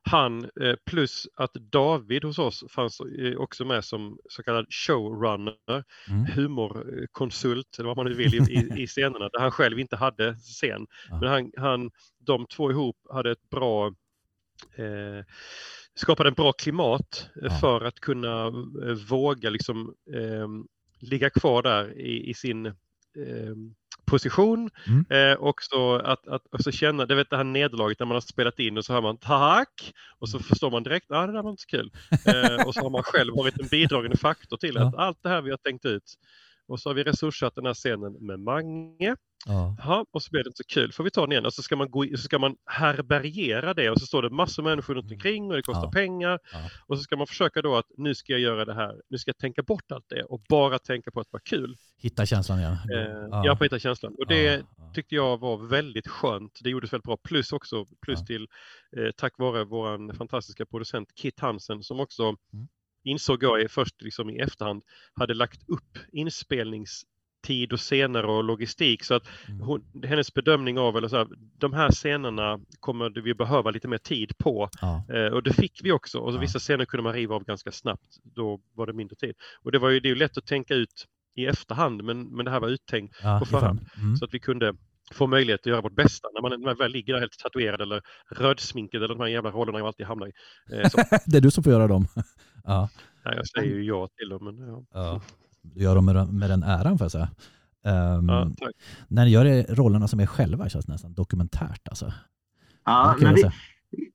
[0.07, 5.85] han eh, plus att David hos oss fanns eh, också med som så kallad showrunner,
[6.11, 6.25] Mm.
[6.27, 10.87] humorkonsult eller vad man nu vill i, i, scenerna där han själv inte hade scen.
[11.11, 11.21] Ja.
[11.21, 13.87] Men han, han, de två ihop hade ett bra
[14.77, 15.25] eh,
[15.95, 17.59] skapade en bra klimat eh, Ja.
[17.61, 18.47] för att kunna
[18.87, 20.49] eh, våga liksom eh,
[21.01, 22.67] ligga kvar där i, i sin
[24.07, 25.05] position Mm.
[25.11, 28.21] eh, och så att, att också känna, det vet det här nederlaget när man har
[28.21, 31.33] spelat in och så hör man tack och så förstår man direkt, ja ah, det
[31.33, 31.91] där var inte så kul.
[32.27, 35.43] Eh, och så har man själv varit en bidragande faktor till att allt det här
[35.43, 36.15] vi har tänkt ut
[36.69, 39.17] och så har vi resurssatt den här scenen med Mange.
[39.49, 39.77] Ja.
[39.79, 40.93] Jaha, och så blir det inte så kul.
[40.93, 41.47] Får vi ta den igen?
[41.47, 44.63] Och så ska man, gå så ska man härbärgera det och så står det massor
[44.63, 45.91] med människor runt omkring och det kostar Ja.
[45.91, 46.39] pengar.
[46.53, 46.59] Ja.
[46.87, 49.01] Och så ska man försöka då att nu ska jag göra det här.
[49.09, 51.77] Nu ska jag tänka bort allt det och bara tänka på att vara kul.
[51.99, 52.73] Hitta känslan igen.
[52.73, 54.15] Eh, Jag får hitta känslan.
[54.19, 54.93] Och det Ja, ja.
[54.95, 56.59] tyckte jag var väldigt skönt.
[56.63, 57.17] Det gjordes väldigt bra.
[57.17, 58.27] Plus också, plus Ja.
[58.27, 58.47] till
[58.97, 62.69] eh, tack vare vår fantastiska producent Kit Hansen som också Mm.
[63.07, 64.83] Insåg jag först liksom i efterhand
[65.15, 69.61] hade lagt upp inspelningstid och scener och logistik så att Mm.
[69.61, 73.99] hon, hennes bedömning av eller så här, de här scenerna kommer vi behöva lite mer
[73.99, 75.05] tid på Ja.
[75.15, 76.19] Eh, och det fick vi också.
[76.19, 76.41] Och så Ja.
[76.41, 78.17] vissa scener kunde man riva av ganska snabbt.
[78.23, 79.35] Då var det mindre tid.
[79.63, 82.45] Och det var ju det är ju lätt att tänka ut i efterhand men, men
[82.45, 83.81] det här var uttänkt Ja, på förhand.
[83.97, 84.17] Mm.
[84.17, 84.75] så att vi kunde
[85.15, 87.81] få möjlighet att göra vårt bästa när man, när man väl ligger där helt tatuerad
[87.81, 90.33] eller rödsminkad eller de här jävla rollerna jag alltid hamnar i.
[90.73, 92.07] Eh, så, Det är du som får göra dem.
[92.65, 92.89] ja.
[93.25, 94.45] ja, jag säger ju ja till dem.
[94.45, 94.85] Men, ja.
[94.93, 95.21] Ja.
[95.63, 97.29] Du gör dem med, med den äran får jag säga.
[97.85, 98.71] Ehm, Ja, tack.
[99.09, 102.13] när ni gör det, rollerna som är själva känns det nästan dokumentärt alltså.
[102.85, 103.53] ja, Det men säga.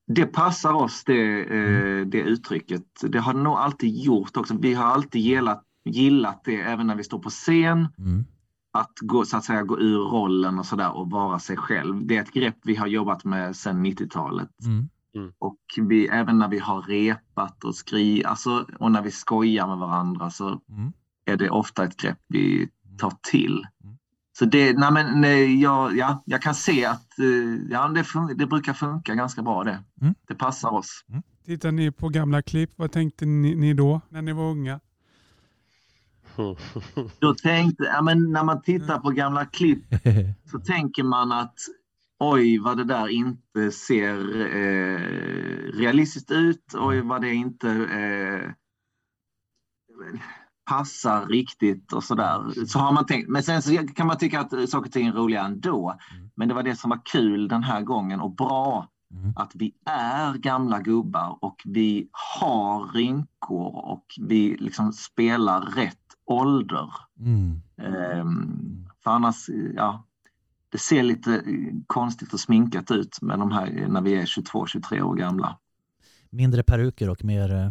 [0.08, 2.00] det passar oss det, Mm.
[2.02, 2.84] eh, det uttrycket.
[3.04, 4.58] Det har nog alltid gjort också.
[4.62, 7.88] Vi har alltid gillat, gillat det även när vi står på scen.
[7.98, 8.26] Mm.
[8.74, 12.06] Att gå, så att säga, gå ur rollen och sådär och vara sig själv.
[12.06, 14.50] Det är ett grepp vi har jobbat med sedan 90-talet.
[14.66, 15.34] Mm.
[15.40, 19.78] Och vi, även när vi har repat och skri, alltså, och när vi skojar med
[19.78, 20.94] varandra så Mm.
[21.26, 23.66] är det ofta ett grepp vi tar till.
[23.84, 23.98] Mm.
[24.40, 27.26] Så det, nej men, nej, jag, ja, jag kan se att eh,
[27.70, 29.84] ja, det, fun- det brukar funka ganska bra det.
[30.02, 30.14] Mm.
[30.28, 31.06] Det passar oss.
[31.46, 34.80] Tittar ni på gamla klipp, vad tänkte ni, ni då när ni var unga?
[37.20, 39.84] Då tänkte, ja, men när man tittar på gamla klipp
[40.52, 41.56] så tänker man att
[42.20, 45.00] oj vad det där inte ser eh,
[45.74, 48.52] realistiskt ut, oj vad det inte eh,
[50.70, 52.66] passar riktigt och sådär.
[52.66, 53.30] Så har man tänkt.
[53.30, 55.96] Men sen så kan man tycka att saker och ting är roliga ändå.
[56.36, 58.88] Men det var det som var kul den här gången och bra.
[59.14, 59.34] Mm.
[59.36, 66.90] Att vi är gamla gubbar och vi har rynkor och vi liksom spelar rätt ålder.
[67.20, 67.62] Mm.
[67.78, 70.06] Ehm, för annars, ja,
[70.70, 71.42] det ser lite eh,
[71.88, 75.58] konstigt och sminkat ut med de här när vi är 22-23 år gamla.
[76.30, 77.70] Mindre peruker och mer, eh,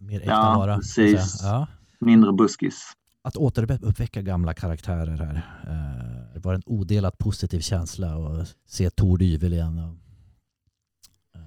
[0.00, 0.76] mer äkta Ja, vara.
[0.76, 1.40] precis.
[1.42, 1.66] Ja.
[2.00, 2.92] Mindre buskis.
[3.22, 5.34] Att återuppväcka gamla karaktärer här.
[5.66, 9.78] eh, Det var en odelat positiv känsla att se Tord Yvel igen.
[9.78, 9.94] och-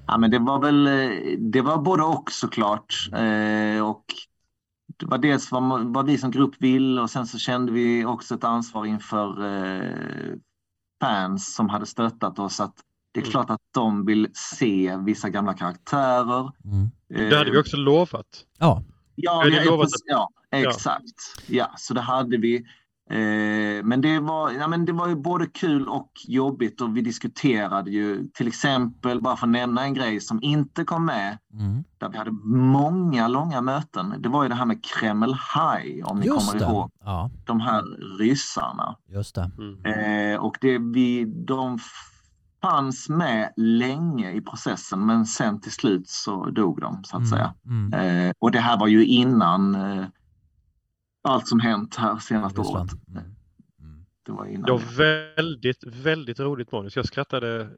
[0.07, 3.09] Ja, men det var väl, eh, det var både och såklart.
[3.13, 4.03] Eh, och
[4.97, 8.35] det var dels vad, vad vi som grupp vill och sen så kände vi också
[8.35, 10.33] ett ansvar inför eh,
[11.01, 12.75] fans som hade stöttat oss att
[13.13, 13.31] det är Mm.
[13.31, 16.51] klart att de vill se vissa gamla karaktärer.
[16.65, 16.91] Mm.
[17.29, 18.45] Det hade vi också lovat.
[18.59, 18.83] Ja,
[19.15, 21.45] Ja, ja, lovat ja, exakt.
[21.47, 22.65] Ja, så det hade vi.
[23.11, 27.01] Eh, men, det var, ja, men det var ju både kul och jobbigt och vi
[27.01, 31.83] diskuterade ju till exempel, bara för att nämna en grej som inte kom med, mm.
[31.97, 34.15] där vi hade många långa möten.
[34.19, 36.71] Det var ju det här med Kreml High, om ni just kommer det.
[36.71, 36.91] ihåg.
[37.03, 37.83] Ja, De här
[38.19, 38.95] ryssarna.
[39.07, 39.51] just det.
[39.57, 40.33] Mm.
[40.33, 41.79] Eh, och det, vi, de
[42.61, 47.53] fanns med länge i processen men sen till slut så dog de så att säga.
[47.65, 47.93] Mm.
[47.93, 50.05] Eh, och det här var ju innan eh,
[51.21, 52.89] allt som hänt här senaste Ryssland.
[52.89, 53.07] året.
[53.07, 53.23] Mm.
[53.79, 54.05] Mm.
[54.25, 54.61] Det var innan.
[54.65, 56.95] Det var väldigt, väldigt roligt manus.
[56.95, 57.69] Jag skrattade.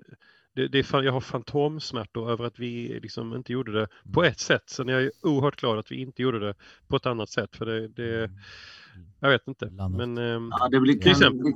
[0.56, 4.40] Det, det fan, jag har fantomsmärtor över att vi liksom inte gjorde det på ett
[4.40, 4.64] sätt.
[4.70, 6.56] Sen är jag ju oerhört glad att vi inte gjorde det
[6.88, 7.56] på ett annat sätt.
[7.56, 8.32] För det, det
[9.20, 9.70] jag vet inte.
[9.70, 10.10] Landet.
[10.10, 11.52] Men, ehm, Ja, det, blir, Till exempel.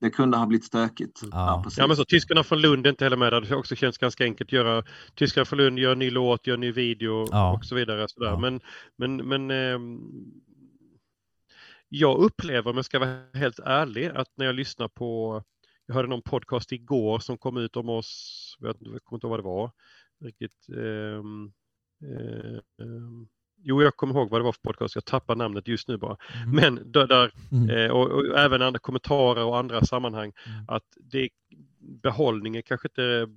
[0.00, 1.20] det kunde ha blivit stökigt.
[1.30, 1.64] Ja.
[1.76, 3.32] ja, men så tyskarna från Lund är inte heller med.
[3.32, 4.84] Det hade också känts ganska enkelt att göra.
[5.14, 7.52] Tyskarna från Lund gör en ny låt, gör en ny video Ja.
[7.56, 8.08] och så vidare.
[8.08, 8.26] Sådär.
[8.30, 8.38] Ja.
[8.38, 8.60] Men,
[8.96, 10.00] men, men ehm,
[11.88, 15.42] jag upplever, om jag ska vara helt ärlig, att när jag lyssnar på
[15.86, 19.38] jag hörde någon podcast igår som kom ut om oss, jag, kommer inte ihåg vad
[19.38, 19.70] det var
[20.24, 20.66] riktigt.
[20.76, 21.18] eh,
[22.82, 23.28] ehm,
[23.62, 26.16] jo, jag kommer ihåg vad det var för podcast, jag tappar namnet just nu bara.
[26.44, 26.50] Mm.
[26.56, 27.70] Men där, där Mm.
[27.70, 30.64] eh, och, och även andra kommentarer och andra sammanhang, Mm.
[30.68, 31.28] att det,
[32.02, 33.28] behållningen kanske inte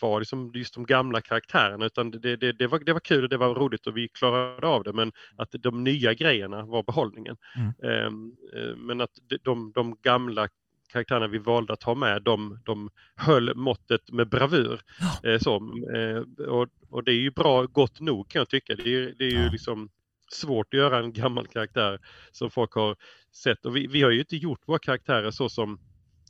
[0.00, 3.28] var liksom just de gamla karaktärerna utan det, det, det, var, det var kul och
[3.28, 7.36] det var roligt och vi klarade av det men att de nya grejerna var behållningen.
[7.56, 7.68] Mm.
[7.68, 9.10] Eh, men att
[9.42, 10.48] de, de, gamla
[10.92, 14.80] karaktärerna vi valde att ha med de, de höll måttet med bravur.
[15.24, 15.54] Eh, så,
[15.94, 18.74] eh, och, och det är ju bra, gott nog kan jag tycka.
[18.74, 19.50] Det är, det är ju Ja.
[19.52, 19.88] liksom
[20.30, 22.00] svårt att göra en gammal karaktär
[22.32, 22.96] som folk har
[23.32, 23.66] sett.
[23.66, 25.78] Och vi, vi har ju inte gjort våra karaktärer så som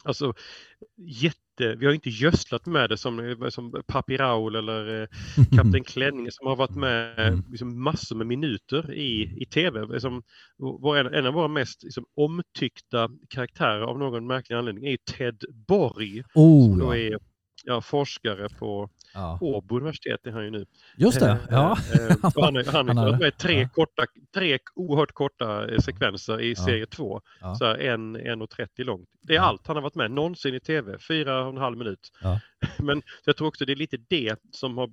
[0.04, 0.34] Alltså
[0.96, 5.08] jätte, vi har inte gödslat med det som, som Papi Raul eller eh,
[5.56, 7.42] Kapten Klänning som har varit med Mm.
[7.50, 10.00] liksom, massor med minuter i, i tv.
[10.00, 10.22] Som,
[10.58, 16.22] vår, en, av våra mest liksom, omtyckta karaktärer av någon märklig anledning är Ted Borg.
[16.34, 17.18] Oh, Som då är
[17.64, 19.38] ja, forskare på ja.
[19.40, 20.66] Åbo universitet är han ju nu.
[20.96, 21.76] Just det, Eh, ja.
[21.94, 25.78] eh, och han, är- han Han har varit med tre, korta, tre oerhört korta eh,
[25.78, 27.20] sekvenser i serie två.
[27.40, 27.54] Ja.
[27.54, 29.08] Så en, en och 30 långt.
[29.22, 32.12] Det är allt han har varit med någonsin i tv, fyra och en halv minut.
[32.78, 34.90] Men jag tror också det är lite det som har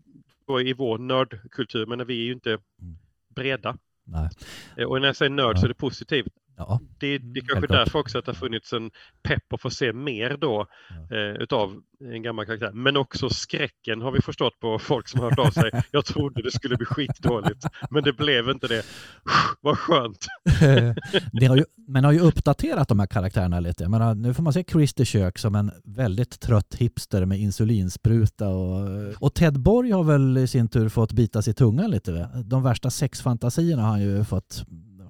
[0.61, 2.97] i vår nördkultur, men vi är ju inte Mm.
[3.35, 3.77] breda.
[4.03, 4.29] Nej.
[4.77, 5.59] Eh, Och när jag säger nörd Ja.
[5.59, 6.33] så är det positivt.
[6.67, 6.79] Ja.
[6.99, 7.85] Det, det är kanske Självklart.
[7.85, 8.91] därför också att det har funnits en
[9.23, 10.67] pepp att få se mer då
[11.09, 11.17] Ja.
[11.17, 11.81] eh, utav
[12.13, 12.71] en gammal karaktär.
[12.73, 15.71] Men också skräcken har vi förstått på folk som har hört av sig.
[15.91, 18.83] Jag trodde det skulle bli skitdåligt, men det blev inte det.
[19.61, 20.27] Vad skönt!
[21.31, 23.83] det har ju, men har ju uppdaterat de här karaktärerna lite.
[23.83, 28.47] Jag menar, nu får man se Christer Kök som en väldigt trött hipster med insulinspruta.
[28.47, 28.87] Och,
[29.19, 32.29] och Ted Borg har väl i sin tur fått bita sig i tungan lite.
[32.45, 34.63] De värsta sexfantasierna har han ju fått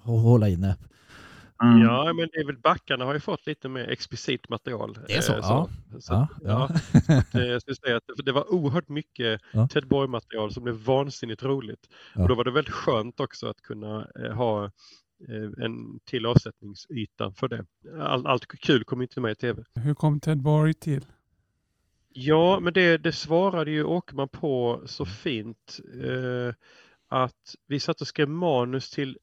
[0.04, 0.76] hålla inne.
[1.62, 1.82] Mm.
[1.82, 4.98] Ja, men det är väl backarna har ju fått lite mer explicit material.
[5.08, 5.70] Det är så, Eh, ja.
[6.00, 6.70] Så, Ja, ja.
[7.32, 9.68] Det, jag skulle säga att det var oerhört mycket Ja.
[9.68, 11.88] Ted Borg-material som blev vansinnigt roligt.
[12.16, 12.22] Ja.
[12.22, 17.32] Och då var det väldigt skönt också att kunna eh, ha eh, en till avsättningsyta
[17.32, 17.66] för det.
[18.00, 19.64] All, allt kul kom inte med i tv.
[19.76, 21.06] Hur kom Ted Borg till?
[22.14, 26.54] Ja, men det, det svarade ju Åkerman på så fint eh,
[27.08, 29.18] att vi satt och skrev manus till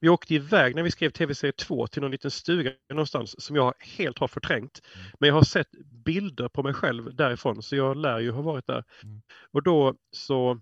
[0.00, 3.74] vi åkte iväg när vi skrev tv-serie 2 till någon liten stuga någonstans som jag
[3.80, 4.80] helt har förträngt.
[5.20, 5.70] Men jag har sett
[6.04, 8.84] bilder på mig själv därifrån så jag lär ju ha varit där.
[9.02, 9.22] Mm.
[9.50, 10.60] Och då så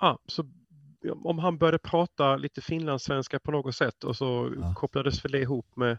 [0.00, 0.50] ja, så
[1.24, 4.74] om han började prata lite finlandssvenska på något sätt och så Ja.
[4.74, 5.98] kopplades väl det ihop med,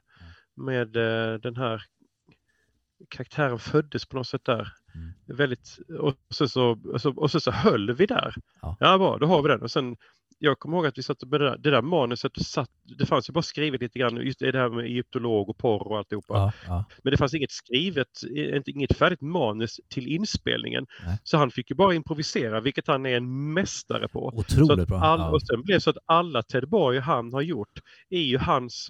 [0.55, 1.81] med eh, den här
[3.09, 4.73] karaktären föddes på något sätt där.
[4.95, 5.37] Mm.
[5.37, 8.35] Väldigt, och, så, så, och, så, och så, så höll vi där.
[8.61, 8.77] Ja.
[8.79, 9.61] Ja, bra, då har vi den.
[9.61, 9.97] Och sen,
[10.39, 13.41] jag kommer ihåg att vi satt med det där, manuset, satt, det fanns ju bara
[13.41, 16.33] skrivet lite grann, just det här med egyptolog och porr och alltihopa.
[16.33, 16.85] Ja, ja.
[17.03, 18.07] Men det fanns inget skrivet,
[18.65, 20.85] inget färdigt manus till inspelningen.
[21.05, 21.17] Nej.
[21.23, 24.31] Så han fick ju bara improvisera, vilket han är en mästare på.
[24.35, 24.99] Otroligt bra.
[24.99, 25.29] all, Ja.
[25.29, 27.79] Och sen blev det så att alla Ted Borg han har gjort
[28.09, 28.87] är ju hans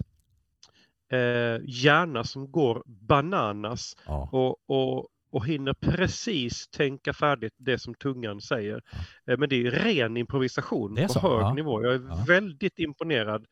[1.12, 4.28] eh, hjärna som går bananas Ja.
[4.32, 8.82] och, och, och hinner precis tänka färdigt det som tungan säger.
[9.30, 11.52] Eh, men det är ren improvisation på så, hög ja.
[11.54, 11.84] nivå.
[11.84, 12.24] Jag är Ja.
[12.28, 13.44] väldigt imponerad.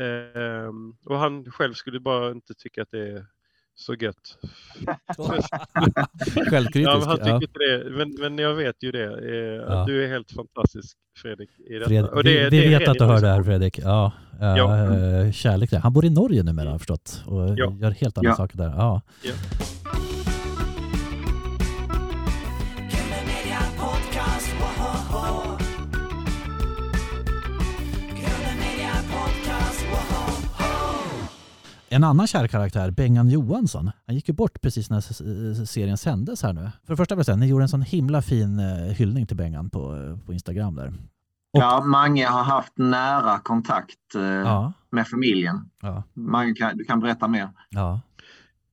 [0.00, 0.70] Eh,
[1.06, 3.26] och han själv skulle bara inte tycka att det är
[3.74, 4.38] så gött.
[6.50, 6.88] Självkritisk.
[6.90, 7.34] Ja, men han tycker ja.
[7.42, 7.90] inte det.
[7.90, 9.04] Men, men jag vet ju det.
[9.04, 9.84] Eh, Ja.
[9.86, 11.50] Du är helt fantastisk Fredrik.
[11.70, 11.88] I detta.
[11.88, 13.78] Fred, Och det, vi det vet att du hör det här Fredrik.
[13.78, 14.76] Ja, Ja.
[14.94, 15.78] eh, kärlek där.
[15.78, 17.72] Han bor i Norge numera har jag förstått och Ja.
[17.80, 18.36] gör helt andra Ja.
[18.36, 18.68] saker där.
[18.76, 19.02] Ja.
[31.92, 35.00] En annan kär karaktär, Bengan Johansson, han gick ju bort precis när
[35.64, 36.70] serien sändes här nu.
[36.84, 39.36] För det första vill jag säga, ni gjorde en sån himla fin eh, hyllning till
[39.36, 40.86] Bengan på, eh, på Instagram där.
[41.52, 45.70] Och- Ja, Mange har haft nära kontakt eh, Ja, med familjen.
[45.82, 47.48] ja, Mange, kan, du kan berätta mer.
[47.70, 48.00] ja.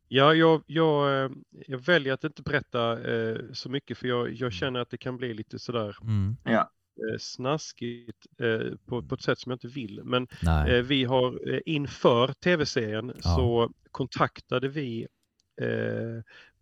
[0.10, 1.32] Ja, jag, jag, eh,
[1.68, 5.18] jag väljer att inte berätta eh, så mycket för jag, jag känner att det kan
[5.18, 6.38] bli lite sådär Mm.
[6.44, 6.70] Ja.
[6.98, 10.02] Eh, snaskigt eh, på, på ett sätt som jag inte vill.
[10.04, 10.28] Men
[10.68, 13.22] eh, vi har eh, inför tv-serien Ja.
[13.22, 15.08] så kontaktade vi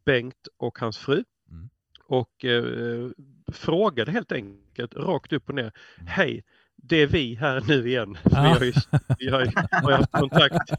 [0.05, 1.23] Bengt och hans fru.
[1.49, 1.69] Mm.
[2.03, 2.45] Och
[3.53, 5.71] frågade helt enkelt rakt upp och ner.
[5.97, 6.07] Mm.
[6.07, 6.43] Hej,
[6.83, 8.17] det är vi här nu igen.
[8.23, 8.39] Vi Ja.
[8.39, 8.73] har ju,
[9.19, 9.51] vi har ju
[9.83, 10.69] har ju haft kontakt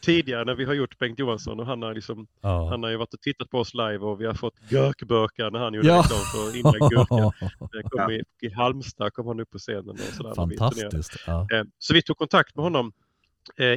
[0.00, 2.68] tidigare när vi har gjort Bengt Johansson och han har, liksom, Ja.
[2.70, 5.58] han har ju varit och tittat på oss live och vi har fått gurkburkar när
[5.58, 5.98] han gjorde Ja.
[6.02, 7.32] reklam för Innan Gurka.
[7.72, 9.88] Det kom i, I Halmstad kom han upp på scenen.
[9.90, 10.56] Och sådär när vi.
[10.56, 11.16] Fantastiskt.
[11.26, 11.46] Ja.
[11.52, 12.92] Eh, Så vi tog kontakt med honom eh,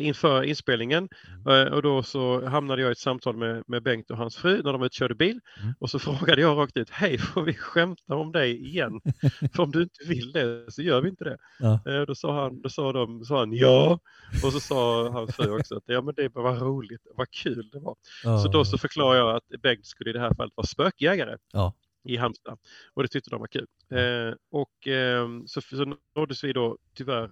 [0.01, 1.09] inför inspelningen
[1.47, 1.68] Mm.
[1.68, 4.55] Eh, och då så hamnade jag i ett samtal med, med Bengt och hans fru
[4.63, 5.74] när de var ute och körde bil Mm.
[5.80, 9.01] och så frågade jag rakt ut, hej får vi skämta om dig igen?
[9.53, 11.38] För om du inte vill det så gör vi inte det.
[11.59, 11.80] Ja.
[11.88, 13.99] Eh, Då sa han, då sa de, sa han ja
[14.43, 17.80] och så sa hans fru också att ja men det var roligt, vad kul det
[17.80, 17.95] var.
[18.43, 21.74] Så då så förklarade jag att Bengt skulle i det här fallet vara spökjägare Ja.
[22.03, 22.57] i Halmstad.
[22.93, 23.68] Och det tyckte de var kul.
[23.91, 27.30] Eh, och eh, så, så nåddes vi då tyvärr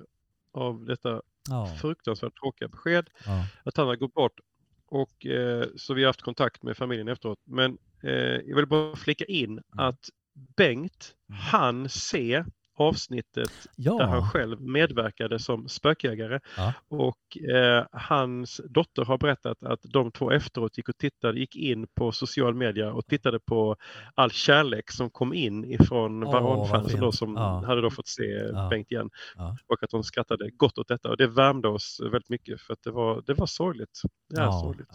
[0.54, 1.76] av detta Ja.
[1.82, 3.46] fruktansvärt tråkiga besked Ja.
[3.66, 4.40] att han har gått bort.
[4.88, 7.40] Och eh, så vi har haft kontakt med familjen efteråt.
[7.44, 9.64] Men eh, jag vill bara flika in Mm.
[9.88, 10.10] att
[10.58, 12.44] Bengt, han se
[12.76, 14.30] avsnittet där han Ja.
[14.34, 16.40] själv medverkade som spökjägare.
[16.58, 16.74] Ja.
[16.88, 21.88] Och eh, hans dotter har berättat att de två efteråt gick och tittade, gick in
[21.96, 23.76] på social media och tittade på
[24.16, 27.64] all kärlek som kom in ifrån Åh, varanfansen vad då som Ja.
[27.66, 28.68] hade då fått se Ja.
[28.70, 29.10] Bengt igen.
[29.36, 29.58] Ja.
[29.68, 32.84] Och att de skrattade gott åt detta och det värmde oss väldigt mycket för att
[32.84, 34.02] det var, det var sorgligt.
[34.30, 34.52] Det är Ja.
[34.52, 34.88] sorgligt.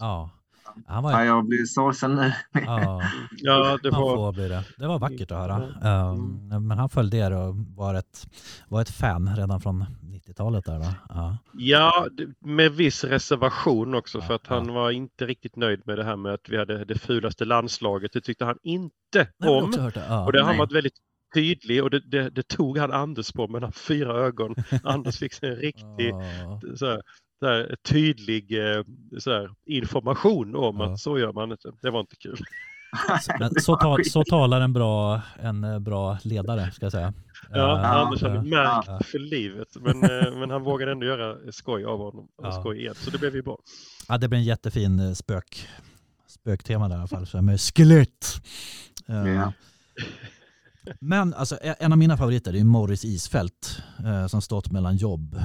[0.87, 2.33] Han var Ja, jag blir sorgsen nu.
[2.51, 3.01] Ja,
[3.37, 4.15] Ja, det var...
[4.15, 4.63] får bli det.
[4.77, 6.11] Det var vackert att höra.
[6.11, 8.27] Um, men han följde er och var ett,
[8.67, 10.95] var ett fan redan från 90-talet där va?
[11.09, 11.37] Ja.
[11.53, 12.07] Ja,
[12.39, 16.33] med viss reservation också för att han var inte riktigt nöjd med det här med
[16.33, 18.13] att vi hade det fulaste landslaget.
[18.13, 19.71] Det tyckte han inte Nej, om.
[19.71, 20.23] det.
[20.25, 20.97] Och det har han varit väldigt
[21.33, 24.55] tydlig och det, det, det tog han Anders på med de fyra ögon.
[24.83, 26.13] Anders fick en riktig
[26.75, 27.01] så här,
[27.39, 28.83] så här, tydlig eh,
[29.19, 30.93] så här, information om Ja.
[30.93, 31.71] att så gör man inte.
[31.81, 32.37] Det var inte kul.
[33.39, 37.13] Men så, ta, så talar en bra, en eh, bra ledare ska jag säga.
[37.51, 38.99] Ja, Eh, Anders hade eh, märkt ja.
[39.05, 39.67] för livet.
[39.81, 42.27] Men, eh, men han vågade ändå göra skoj av honom.
[42.37, 42.95] Och skoj igen.
[42.95, 43.57] Så det blev ju bra.
[44.07, 45.67] Ja, det blir en jättefin eh, spök,
[46.27, 48.25] spöktema där i alla fall, så med skelett.
[49.09, 49.53] Eh, Ja.
[50.99, 55.35] Men alltså, e- en av mina favoriter är Morris Isfält eh, som stått mellan jobb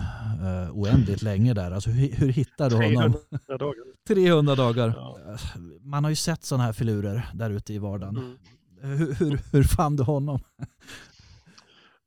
[0.42, 1.70] eh, oändligt länge där.
[1.70, 3.12] Alltså, hur, hur hittar du honom?
[3.46, 3.74] 300 dagar.
[4.08, 4.94] 300 dagar.
[4.96, 5.18] Ja.
[5.32, 8.16] Eh, Man har ju sett sådana här filurer där ute i vardagen.
[8.16, 8.98] Mm.
[8.98, 10.40] Hur, hur, hur fann du honom?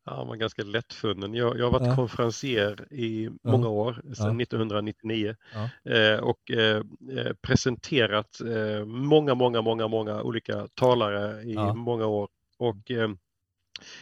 [0.06, 1.34] Ja, han var ganska lättfunnen.
[1.34, 1.96] Jag, jag har varit Ja.
[1.96, 4.42] konferencier i många år, sedan Ja.
[4.44, 5.36] 1999.
[5.54, 5.92] Ja.
[5.94, 6.78] Eh, och eh,
[7.18, 12.28] eh, presenterat eh, många, många, många, många olika talare i många år.
[12.58, 13.10] Och eh,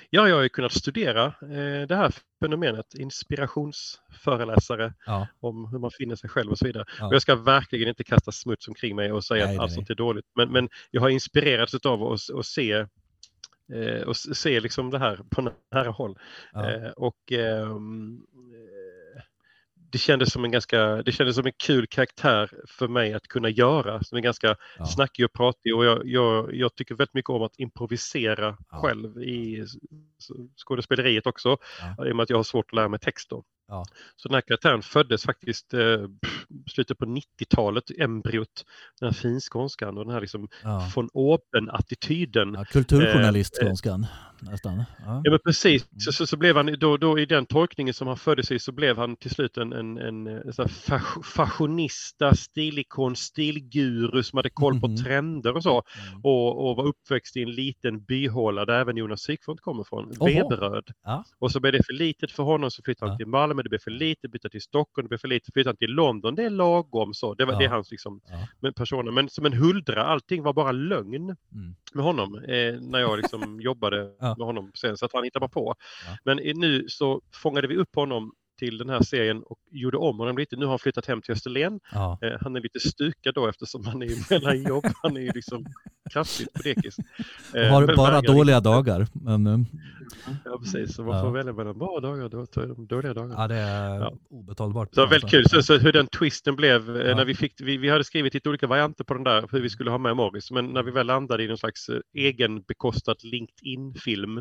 [0.09, 5.91] ja, jag har ju kunnat studera eh, det här fenomenet, inspirationsföreläsare Ja, om hur man
[5.91, 6.85] finner sig själv och så vidare.
[6.99, 7.07] Ja.
[7.07, 9.89] Och jag ska verkligen inte kasta smuts omkring mig och säga Nej, att allt sånt
[9.89, 10.25] är dåligt.
[10.35, 12.71] Men, men jag har inspirerats av att, att se
[13.73, 16.19] eh, och s- se liksom det här på nära håll.
[16.53, 16.71] Ja.
[16.71, 18.74] Eh, och ehm, eh,
[19.95, 23.49] det kändes som en ganska, det kändes som en kul karaktär för mig att kunna
[23.49, 24.03] göra.
[24.03, 24.85] Som är ganska Ja.
[24.85, 28.77] snackig och pratig och jag, jag, jag tycker väldigt mycket om att improvisera Ja.
[28.81, 29.65] själv i
[30.57, 31.57] skådespeleriet också.
[31.97, 32.07] Ja.
[32.07, 33.43] I och med att jag har svårt att lära mig text då.
[33.67, 33.85] Ja.
[34.15, 35.79] Så den här karaktären föddes faktiskt eh,
[36.71, 38.65] slutet på 90-talet, embryot,
[38.99, 40.91] den här finskånskan och den här liksom Ja.
[40.95, 42.53] von oben-attityden.
[42.53, 44.05] Ja, kulturjournalist skånskan
[44.39, 44.77] nästan.
[45.05, 45.21] Ja.
[45.23, 45.99] Ja men precis, Mm.
[45.99, 48.71] så, så, så blev han då, då i den tolkningen som han föddes i så
[48.71, 54.79] blev han till slut en, en, en, en fash- fashionista, stilikon, stilguru som hade koll
[54.81, 54.97] på Mhm.
[54.97, 55.83] trender och så.
[56.09, 56.21] Mm.
[56.23, 60.09] Och, och var uppväxt i en liten byhåla där även Jonas Sykfont kommer från.
[60.09, 60.89] Veberöd.
[61.03, 61.23] Ja.
[61.39, 63.17] Och så blev det för litet för honom så flyttade han Ja.
[63.17, 65.77] till Malmö, det blev för lite, bytte till Stockholm, det blev för lite, flyttade han
[65.77, 67.33] till London, det är lagom så.
[67.33, 67.59] Det var Ja.
[67.59, 68.47] det hans liksom, Ja.
[68.59, 69.11] men personer.
[69.11, 71.75] Men som en huldra, allting var bara lögn Mm.
[71.93, 74.35] med honom eh, när jag liksom jobbade Ja.
[74.37, 75.75] med honom sen så att han hittade bara på.
[76.07, 76.17] Ja.
[76.23, 78.31] Men nu så fångade vi upp honom
[78.65, 80.55] till den här serien och gjorde om honom lite.
[80.55, 81.79] Nu har han flyttat hem till Österlen.
[81.93, 82.19] Ja.
[82.21, 84.85] Eh, han är lite stukad då eftersom han är mellan jobb.
[85.03, 85.65] Han är ju liksom
[86.13, 86.95] kraftigt på dekis.
[87.55, 89.07] Eh, Har bara dåliga dagar.
[89.13, 89.59] Men, eh,
[90.45, 91.23] Ja precis, så man Ja.
[91.23, 93.35] får välja mellan bra dagar och då- dåliga dagar.
[93.41, 94.13] ja, det är Ja.
[94.29, 94.89] obetalbart.
[94.95, 97.15] Så väldigt kul, så, så hur den twisten blev eh, Ja.
[97.15, 99.69] när vi fick, vi, vi hade skrivit lite olika varianter på den där, hur vi
[99.69, 104.37] skulle ha med Morris, men när vi väl landade i någon slags eh, egenbekostad LinkedIn-film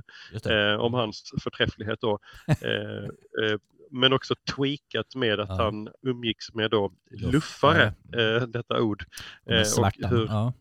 [0.50, 2.18] eh, om hans förträfflighet då,
[2.48, 3.54] eh,
[3.90, 5.62] men också tweakat med att Ja.
[5.64, 7.32] han umgicks med då Luffare.
[7.32, 9.04] luffare, eh, detta ord,
[9.50, 10.52] eh, och hur, Ja.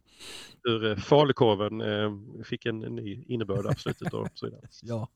[0.63, 4.61] hur eh, falukorven eh, fick en, ny innebörd av slutet och så vidare.
[4.82, 5.07] Ja.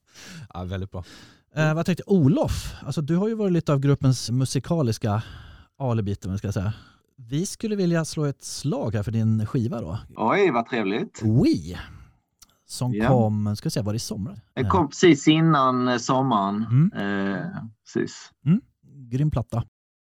[0.53, 1.03] ja, väldigt bra.
[1.55, 2.73] Eh, vad tänkte Olof?
[2.85, 5.23] Alltså, du har ju varit lite av gruppens musikaliska
[5.77, 6.73] alibit, om jag ska säga.
[7.15, 9.97] Vi skulle vilja slå ett slag här för din skiva då.
[10.15, 11.21] Oj, vad trevligt.
[11.23, 11.79] We.
[12.69, 13.07] Som Ja.
[13.07, 14.39] kom, ska jag säga, var det i somras?
[14.53, 16.65] Det kom precis innan eh, sommaren.
[16.71, 16.91] Mm.
[17.35, 17.45] Eh,
[17.85, 18.31] precis.
[18.45, 18.61] Mm.
[18.83, 19.63] Grym platta.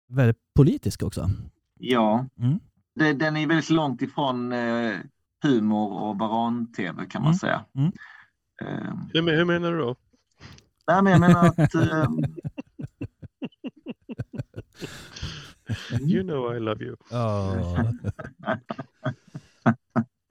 [0.08, 1.30] Väldigt politisk också.
[1.78, 2.58] Ja, Mm.
[2.94, 4.94] det, den är väldigt långt ifrån eh,
[5.42, 7.38] humor och varan-tv kan man Mm.
[7.38, 7.64] säga.
[7.74, 7.92] Mm.
[8.62, 9.96] Eh, Hur, men- hur menar du då?
[10.86, 12.06] nej, men jag menar att eh,
[16.00, 16.96] You know I love you.
[17.10, 17.54] Ja.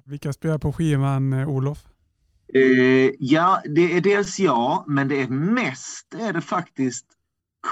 [0.05, 1.87] Vilka spelar på skivan, eh, Olof?
[2.53, 7.05] Eh, ja, det är dels jag, men det är mest är det faktiskt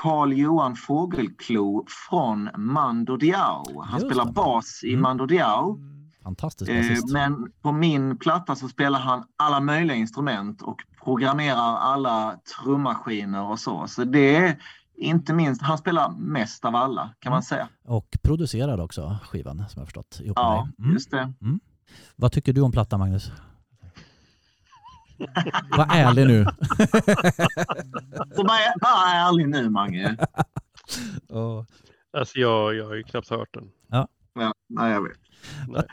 [0.02, 3.82] Carl Johan Fågelklo från Mando Diao.
[3.82, 5.02] Han spelar bas i Mm.
[5.02, 5.80] Mando Diao.
[6.24, 12.40] Fantastisk Eh, men på min platta så spelar han alla möjliga instrument och programmerar alla
[12.64, 13.88] trummaskiner och så.
[13.88, 14.60] Så det är
[14.98, 17.42] inte minst, han spelar mest av alla kan man Mm.
[17.44, 17.68] säga.
[17.86, 20.20] Och producerade också skivan, som jag förstått.
[20.24, 20.86] ihop med Ja, dig.
[20.86, 20.94] Mm.
[20.94, 21.34] just det.
[22.16, 23.32] Vad tycker du om plattan, Magnus?
[25.78, 26.46] Var ärlig nu.
[28.36, 30.18] Så var, var ärlig nu Mange.
[31.30, 31.66] Ja.
[32.18, 33.72] Alltså jag, jag har ju knappt hört den.
[33.88, 34.08] Ja,
[34.70, 35.18] nej, jag vet.
[35.68, 35.84] Nej.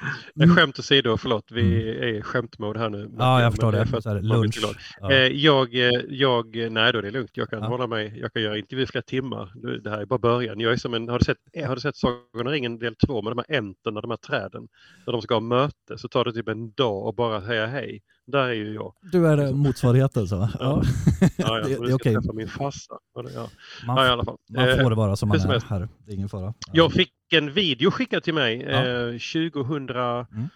[0.49, 3.01] Eh, Skämt åsido, förlåt, vi är i skämtmode här nu.
[3.01, 3.13] Mm.
[3.19, 3.87] Ja, jag förstår det.
[3.87, 4.59] för Så här, lunch.
[5.01, 5.13] Ja.
[5.13, 7.67] Eh, Jag, eh, jag, nej då det är lugnt, jag kan Ja.
[7.69, 9.53] hålla mig, jag kan göra intervju flera timmar.
[9.85, 10.61] Det här är bara början.
[10.61, 12.95] Jag är som en, har du sett, eh, har du sett Sagan om ringen del
[13.07, 14.69] två med de här änterna, de här träden?
[15.07, 18.01] När de ska ha möte så tar det typ en dag och bara säga hej.
[18.29, 18.93] Där är ju jag.
[19.13, 20.35] Du är motsvarigheten så.
[20.35, 20.49] Ja.
[20.61, 20.83] Ja.
[21.21, 22.15] Ja, ja, det, det är okej.
[22.15, 22.95] träffa min farsa.
[23.35, 23.49] Ja.
[23.87, 24.37] Man, Ja, i alla fall.
[24.49, 25.89] man får det vara som man är här.
[26.07, 26.43] Det är ingen fara.
[26.45, 26.55] Ja.
[26.73, 28.87] Jag fick en video skickad till mig Ja.
[28.87, 29.19] eh,
[29.51, 30.49] 2000, Mm.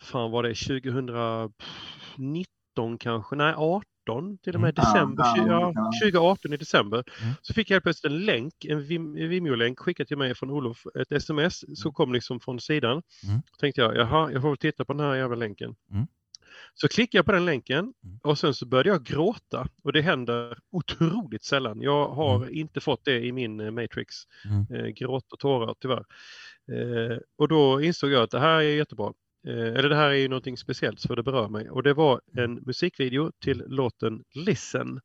[0.00, 4.84] fan var det 2019 kanske, nej 18 till och med Mm.
[4.84, 5.90] december, Ja, 20, ja, ja.
[6.02, 7.04] 2018 i december.
[7.22, 7.34] Mm.
[7.42, 10.86] Så fick jag helt plötsligt en länk, en Vim- Vimeo-länk skickad till mig från Olof,
[11.00, 13.02] ett sms som kom liksom från sidan.
[13.28, 13.40] Mm.
[13.60, 15.74] Tänkte jag, jaha, jag får väl titta på den här jävla länken.
[15.90, 16.06] Mm.
[16.74, 18.18] Så klickade jag på den länken Mm.
[18.22, 21.80] och sen så började jag gråta och det händer otroligt sällan.
[21.80, 24.14] Jag har inte fått det i min eh, Matrix.
[24.44, 24.66] Mm.
[24.84, 26.04] Eh, gråt och tårar tyvärr.
[26.72, 29.12] Eh, och då insåg jag att det här är jättebra.
[29.48, 31.70] Eh, eller det här är ju någonting speciellt för det berör mig.
[31.70, 35.00] Och det var en musikvideo till låten Listen.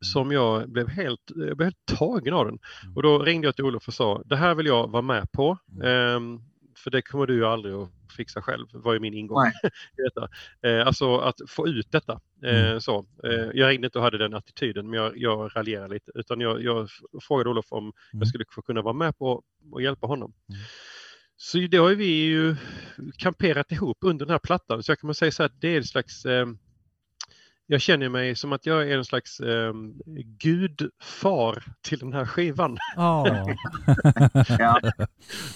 [0.00, 2.58] Som jag blev helt, jag blev helt tagen av den.
[2.96, 5.58] Och då ringde jag till Olof och sa, det här vill jag vara med på.
[5.84, 6.40] Ehm,
[6.76, 9.52] för det kommer du ju aldrig att fixa själv, var ju min ingång Nej.
[9.98, 10.28] i detta.
[10.68, 12.20] Eh, alltså att få ut detta.
[12.44, 12.80] Eh, Mm.
[12.80, 13.06] så.
[13.24, 16.12] Eh, jag ringde inte och hade den attityden, men jag, jag raljerade lite.
[16.14, 16.88] Utan jag, jag
[17.22, 17.92] frågade Olof om Mm.
[18.12, 20.32] jag skulle få kunna vara med på och hjälpa honom.
[20.48, 20.60] Mm.
[21.36, 22.56] Så det har vi ju
[23.18, 24.82] kamperat ihop under den här plattan.
[24.82, 26.46] Så jag kan man säga så här det är en slags eh,
[27.66, 29.72] jag känner mig som att jag är en slags eh,
[30.38, 32.78] gudfar till den här skivan.
[32.96, 33.46] Ja.
[34.58, 34.80] Ja.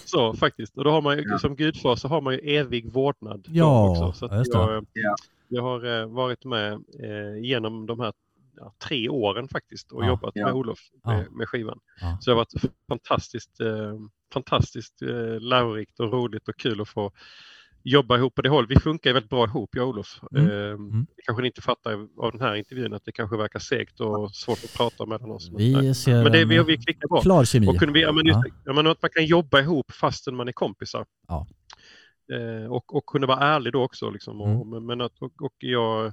[0.05, 0.77] Så faktiskt.
[0.77, 1.39] Och då har man ju, Ja.
[1.39, 3.47] som gudfar så har man ju evig vårdnad.
[3.49, 4.13] Ja, också.
[4.13, 5.17] Så att jag, Ja.
[5.49, 8.13] Jag har eh, varit med eh, genom de här
[8.57, 10.47] ja, tre åren faktiskt och jobbat ja.
[10.47, 11.81] med Olof med, med skivan.
[12.21, 13.99] Så det har varit fantastiskt, eh,
[14.33, 17.13] fantastiskt eh, lärorikt och roligt och kul att få
[17.91, 18.67] jobba ihop på det håll.
[18.69, 20.21] Vi funkar väldigt bra ihop, jag och Olof.
[20.37, 20.47] Mm.
[20.51, 21.07] Eh, Mm.
[21.27, 24.75] Kanske inte fattar av den här intervjun att det kanske verkar segt och svårt att
[24.77, 25.51] prata mellan oss.
[25.57, 27.21] Vi ser men det, vi, vi klickar bra.
[27.23, 27.69] klar kemi.
[27.69, 28.73] Och kunde vi, ja, men just, Ja.
[28.73, 31.07] men att man kan jobba ihop fastän man är kompisar.
[31.29, 31.47] Ja.
[32.33, 34.11] Eh, och, och kunna vara ärlig då också.
[34.11, 34.87] Liksom, och, Mm.
[34.87, 36.13] men- att, och, och jag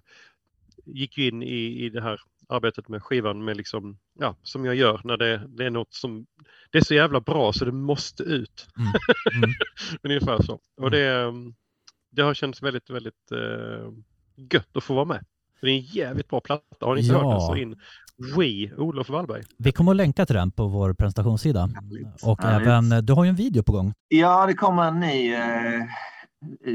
[0.86, 2.20] gick ju in i, i det här
[2.50, 6.26] arbetet med skivan med liksom, ja, som jag gör när det, det är något som,
[6.72, 8.68] det är så jävla bra så det måste ut.
[8.78, 8.92] Mm.
[9.44, 9.50] Mm.
[10.04, 10.60] Ungefär så.
[10.82, 11.54] Och det, mm,
[12.16, 13.92] det har känts väldigt, väldigt eh,
[14.54, 15.26] gött att få vara med.
[15.62, 16.86] Det är en jävligt bra platta.
[16.86, 17.20] Har ni inte Ja.
[17.24, 17.76] hört den så in
[18.38, 19.44] We, Olof Wallberg.
[19.58, 21.60] Vi kommer att länka till den på vår presentationssida.
[21.60, 22.24] Härligt.
[22.24, 22.68] Och Härligt.
[22.68, 23.94] även, du har ju en video på gång.
[24.08, 25.84] Ja, det kommer en ny eh,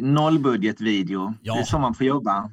[0.03, 1.35] nollbudgetvideo.
[1.43, 1.55] Ja.
[1.55, 2.51] Det är så man får jobba.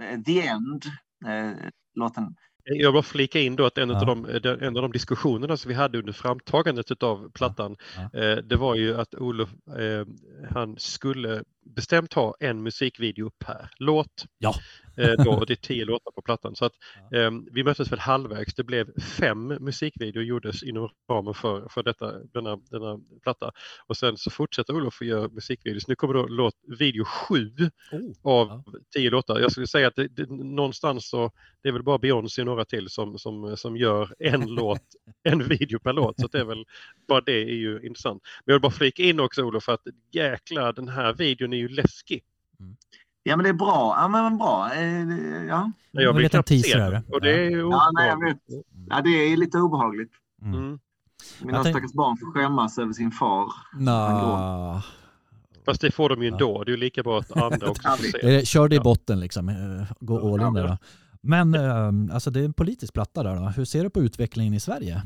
[0.00, 0.84] Eh, The End,
[1.26, 1.50] eh,
[1.94, 2.34] låten.
[2.64, 4.00] Jag vill bara flika in då att en, Ja.
[4.00, 8.20] av de, de- en av de diskussionerna som vi hade under framtagandet av plattan, Ja.
[8.20, 10.06] eh, det var ju att Olof, eh,
[10.50, 11.42] han skulle
[11.74, 14.24] bestämt ha en musikvideo per låt.
[14.38, 14.54] Ja.
[14.96, 16.56] Eh, då, och det är tio låtar på plattan.
[16.56, 16.72] Så att,
[17.14, 18.54] eh, vi möttes väl halvvägs.
[18.54, 23.52] Det blev fem musikvideor gjordes inom ramen för, för detta, denna, denna platta.
[23.86, 25.88] Och sen så fortsätter Olof att göra musikvideos.
[25.88, 27.52] Nu kommer då låt, video sju
[28.22, 28.64] av Ja.
[28.94, 29.40] tio låtar.
[29.40, 31.30] Jag skulle säga att det, det, någonstans så
[31.62, 34.82] det är väl bara Beyoncé och några till som, som, som gör en låt,
[35.22, 36.20] en video per låt.
[36.20, 36.64] Så det är väl
[37.08, 38.22] bara det är ju intressant.
[38.44, 41.62] Men jag vill bara flika in också Olof för att jäklar den här videon är
[41.62, 42.22] ju läskig.
[43.22, 43.96] Ja, men det är bra.
[44.00, 44.70] Ja, men bra.
[44.74, 45.72] Eh, ja.
[45.90, 46.90] Jag vill liten knappt se den.
[46.90, 47.02] det.
[47.12, 48.36] Och det är ju Ja, nej, jag vet.
[48.88, 50.12] ja, det är lite obehagligt.
[50.42, 50.54] Mm.
[50.58, 50.78] Mm.
[51.42, 53.52] Mina Jag tänk- stackars barn får skämmas över sin far.
[53.78, 54.82] Nå.
[55.66, 56.64] Fast det får de ju ändå.
[56.64, 58.46] Det är ju lika bra att andra också får se.
[58.46, 59.48] Kör det i botten liksom.
[59.48, 59.56] eh,
[60.00, 60.76] Gå all in där då.
[61.20, 63.42] Men eh, alltså det är en politisk platta där då.
[63.42, 65.02] Hur ser du på utvecklingen i Sverige?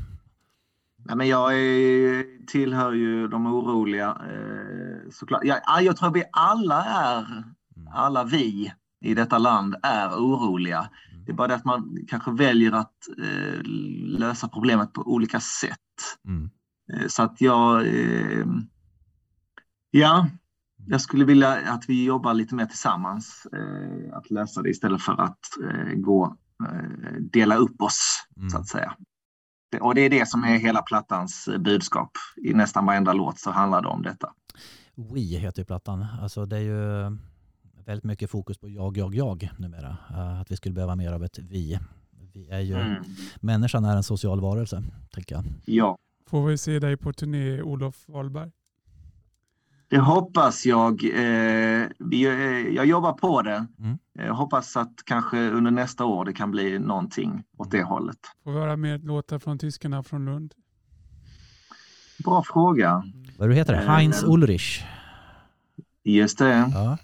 [1.05, 4.07] Nej, men jag är, tillhör ju de oroliga.
[4.07, 5.43] Eh, såklart.
[5.43, 7.43] Jag, ja, jag tror vi alla är,
[7.93, 10.89] alla vi i detta land är oroliga.
[11.25, 13.61] Det är bara det att man kanske väljer att eh,
[14.19, 15.79] lösa problemet på olika sätt.
[16.27, 16.49] Mm.
[16.93, 18.45] Eh, så att jag, eh,
[19.91, 20.27] ja,
[20.87, 23.47] jag skulle vilja att vi jobbar lite mer tillsammans.
[23.53, 26.37] Eh, att lösa det istället för att eh, gå,
[26.69, 28.49] eh, dela upp oss Mm.
[28.49, 28.93] så att säga.
[29.81, 32.11] Och det är det som är hela plattans budskap.
[32.43, 34.33] I nästan varenda låt så handlar det om detta.
[34.95, 36.05] We heter ju plattan.
[36.21, 37.17] Alltså det är ju
[37.85, 39.97] väldigt mycket fokus på jag, jag, jag numera.
[40.09, 41.79] Eh, Att vi skulle behöva mer av ett vi.
[42.33, 43.03] Vi är ju, Mm.
[43.41, 45.43] Människan är en social varelse, tänker jag.
[45.65, 45.97] Ja,
[46.27, 48.51] Får vi se dig på turné, Olof Wahlberg?
[49.93, 51.03] Det hoppas jag.
[51.03, 51.81] Eh,
[52.11, 53.67] eh, jag jobbar på det.
[53.79, 53.97] Mm.
[54.13, 58.17] Jag hoppas att kanske under nästa år det kan bli någonting åt det hållet.
[58.43, 60.53] Får vi höra mer låtar från tyskarna från Lund?
[62.23, 63.03] Bra fråga.
[63.37, 63.73] Vad du heter?
[63.73, 64.83] Eh, Heinz Ulrich.
[66.03, 66.71] Just det.
[66.73, 66.97] Ja.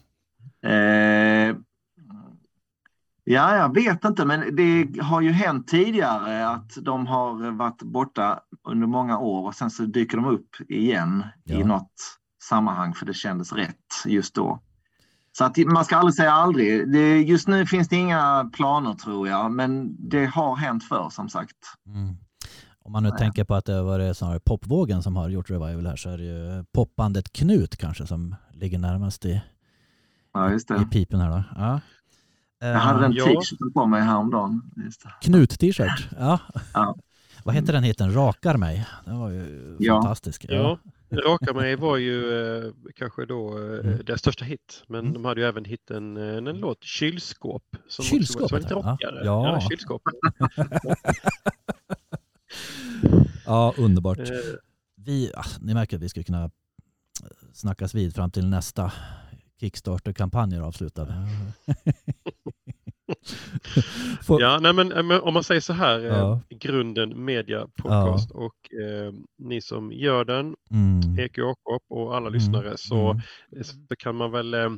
[0.69, 1.55] Eh,
[3.23, 8.39] ja, jag vet inte, men det har ju hänt tidigare att de har varit borta
[8.63, 11.59] under många år och sen så dyker de upp igen Ja.
[11.59, 13.75] i något sammanhang för det kändes rätt
[14.05, 14.59] just då.
[15.37, 16.91] Så att man ska aldrig säga aldrig.
[16.91, 21.29] Det, just nu finns det inga planer tror jag, men det har hänt förr som
[21.29, 21.57] sagt.
[21.85, 22.15] Mm.
[22.81, 23.17] Om man nu Ja.
[23.17, 26.23] tänker på att det var snarare popvågen som har gjort revival här så är det
[26.23, 29.41] ju popbandet Knut kanske som ligger närmast i,
[30.33, 30.85] Ja, just i det.
[30.85, 31.43] pipen här då.
[31.55, 31.79] Ja.
[32.61, 33.25] Jag hade den Ja.
[33.25, 34.61] t-shirten på mig häromdagen.
[35.21, 36.09] Knut-t-shirt.
[36.19, 36.39] Ja.
[36.73, 36.95] Ja.
[37.43, 38.13] Vad heter den hiten?
[38.13, 38.85] Rakar mig.
[39.05, 39.93] Den var ju Ja.
[40.01, 40.45] fantastisk.
[40.49, 40.79] Ja,
[41.11, 42.33] Raka mig var ju
[42.65, 44.05] eh, kanske då eh, Mm.
[44.05, 44.83] deras största hit.
[44.87, 45.13] Men Mm.
[45.13, 47.63] de hade ju även hitten en, en låt, Kylskåp.
[47.87, 49.25] Som Kylskåp också var, som var lite rockigare.
[49.25, 49.59] ja.
[49.61, 49.69] Ja.
[49.69, 50.01] kylskåp.
[53.45, 54.19] ja, underbart.
[54.19, 54.25] Eh,
[54.95, 56.51] Vi, ah, ni märker att vi skulle kunna
[57.53, 58.91] snackas vid fram till nästa
[59.59, 61.07] Kickstarter-kampanj är avslutad.
[64.23, 66.41] Får- Ja, nej, men, eh, men om man säger så här, eh, Ja.
[66.49, 71.19] grunden media podcast och eh, ni som gör den, Mm.
[71.19, 72.33] Ek Jakob och alla Mm.
[72.33, 73.63] lyssnare, så, Mm.
[73.63, 74.69] så kan man väl eh,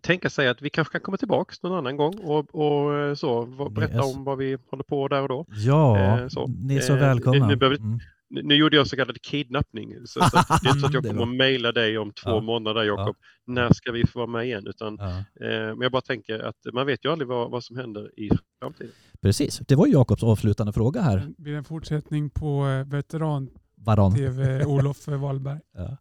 [0.00, 3.46] tänka sig att vi kanske kan komma tillbaka någon annan gång och, och eh, så,
[3.70, 5.46] berätta om vad vi håller på där och då.
[5.48, 6.28] Ja, Eh,
[6.62, 7.46] ni är så Eh, välkomna.
[7.46, 7.98] ni behöver- Mm.
[8.42, 9.94] Nu gjorde jag så kallad kidnappning.
[10.06, 12.40] Så, så det är inte så att jag kommer att mejla dig om två Ja.
[12.40, 13.16] månader Jakob.
[13.46, 14.66] När ska vi få vara med igen?
[14.66, 15.08] Utan, Ja.
[15.46, 18.30] eh, men jag bara tänker att man vet ju aldrig vad, vad som händer i
[18.62, 18.92] framtiden.
[19.22, 21.28] Precis, det var Jakobs avslutande fråga här.
[21.38, 24.64] Blir det en fortsättning på eh, veteran-tv.
[24.64, 25.58] Olof Wahlberg?
[25.74, 25.96] Ja.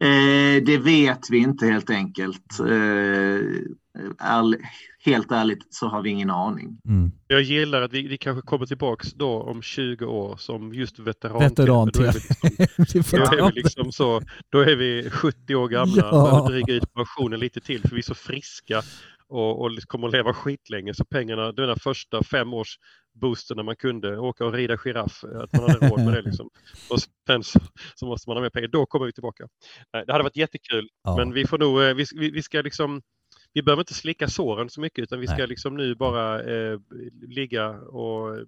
[0.00, 2.60] Eh, det vet vi inte helt enkelt.
[2.60, 3.40] Eh,
[5.04, 6.78] helt ärligt så har vi ingen aning.
[6.88, 7.12] Mm.
[7.26, 11.38] Jag gillar att vi, vi kanske kommer tillbaks då om 20 år som just veteran.
[11.38, 15.68] Veteran Då är vi liksom, då är vi liksom så, då är vi 70 år
[15.68, 16.40] gamla Ja.
[16.40, 18.82] och dryga ut pensionen lite till för vi är så friska
[19.28, 22.78] och, och kommer att leva skitlänge så pengarna, där första fem års
[23.20, 26.50] boosten när man kunde åka och rida giraff, att man hade råd med det liksom.
[26.90, 27.60] Och sen så,
[27.94, 29.48] så måste man ha mer pengar, då kommer vi tillbaka.
[30.06, 31.16] Det hade varit jättekul Ja.
[31.16, 33.02] men vi får nog, eh, vi, vi, ska liksom
[33.52, 35.46] vi behöver inte slicka såren så mycket utan vi ska Nej.
[35.46, 36.78] liksom nu bara eh,
[37.28, 38.46] ligga och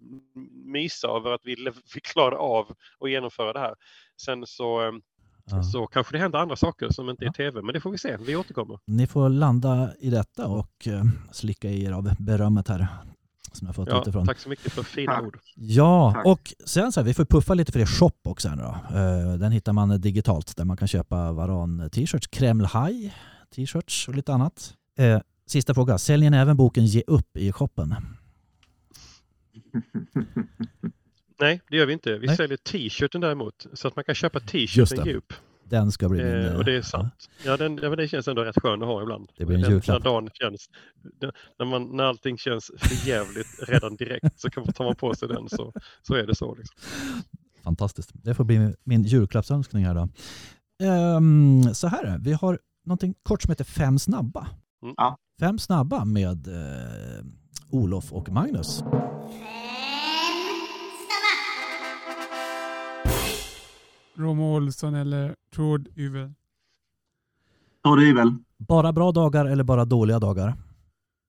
[0.64, 1.54] mysa över att vi,
[1.94, 2.66] vi klarade av
[3.00, 3.74] att genomföra det här.
[4.22, 4.92] Sen så, eh,
[5.50, 5.62] Ja.
[5.62, 7.32] så kanske det händer andra saker som inte är Ja.
[7.32, 8.16] tv, men det får vi se.
[8.16, 8.78] Vi återkommer.
[8.86, 11.02] Ni får landa i detta och eh,
[11.32, 12.86] slicka i er av berömmet här
[13.56, 14.26] som jag fått Ja, utifrån.
[14.26, 15.22] tack så mycket för fina Tack.
[15.24, 15.38] ord.
[15.54, 16.26] Ja, Tack.
[16.26, 18.96] och sen så här, vi får puffa lite för er shop också här nu då.
[18.98, 23.12] Eh, Den hittar man digitalt där man kan köpa Varan t-shirts, Kreml High
[23.54, 24.74] t-shirts och lite annat.
[24.98, 27.94] Eh, Sista fråga, säljer ni även boken Ge upp i shoppen?
[31.40, 32.18] Nej, det gör vi inte.
[32.18, 32.36] Vi Nej.
[32.36, 35.10] säljer t-shirten däremot, så att man kan köpa t-shirten det.
[35.10, 35.32] djup.
[35.68, 36.44] Den ska bli min...
[36.44, 36.82] Eh, och det är ja.
[36.82, 37.30] sant.
[37.44, 39.30] Ja, den, ja, men det känns ändå rätt skön att ha ibland.
[39.36, 40.04] Det blir en Den- julklapp.
[40.04, 40.68] När dagen känns,
[41.58, 45.14] när, man, när allting känns för jävligt redan direkt så kan man ta man på
[45.14, 46.54] sig den så, så är det så.
[46.54, 46.76] Liksom.
[47.64, 48.10] Fantastiskt.
[48.14, 50.08] Det får bli min julklappsönskning här då.
[50.82, 54.48] Ehm, så här vi har någonting kort som heter Fem snabba.
[54.82, 54.94] Mm.
[55.40, 57.24] Fem snabba med eh,
[57.70, 58.84] Olof och Magnus.
[64.18, 66.32] Romo Olsson eller Tord Yvel.
[67.84, 68.34] Tror du väl?
[68.58, 70.54] Bara bra dagar eller bara dåliga dagar?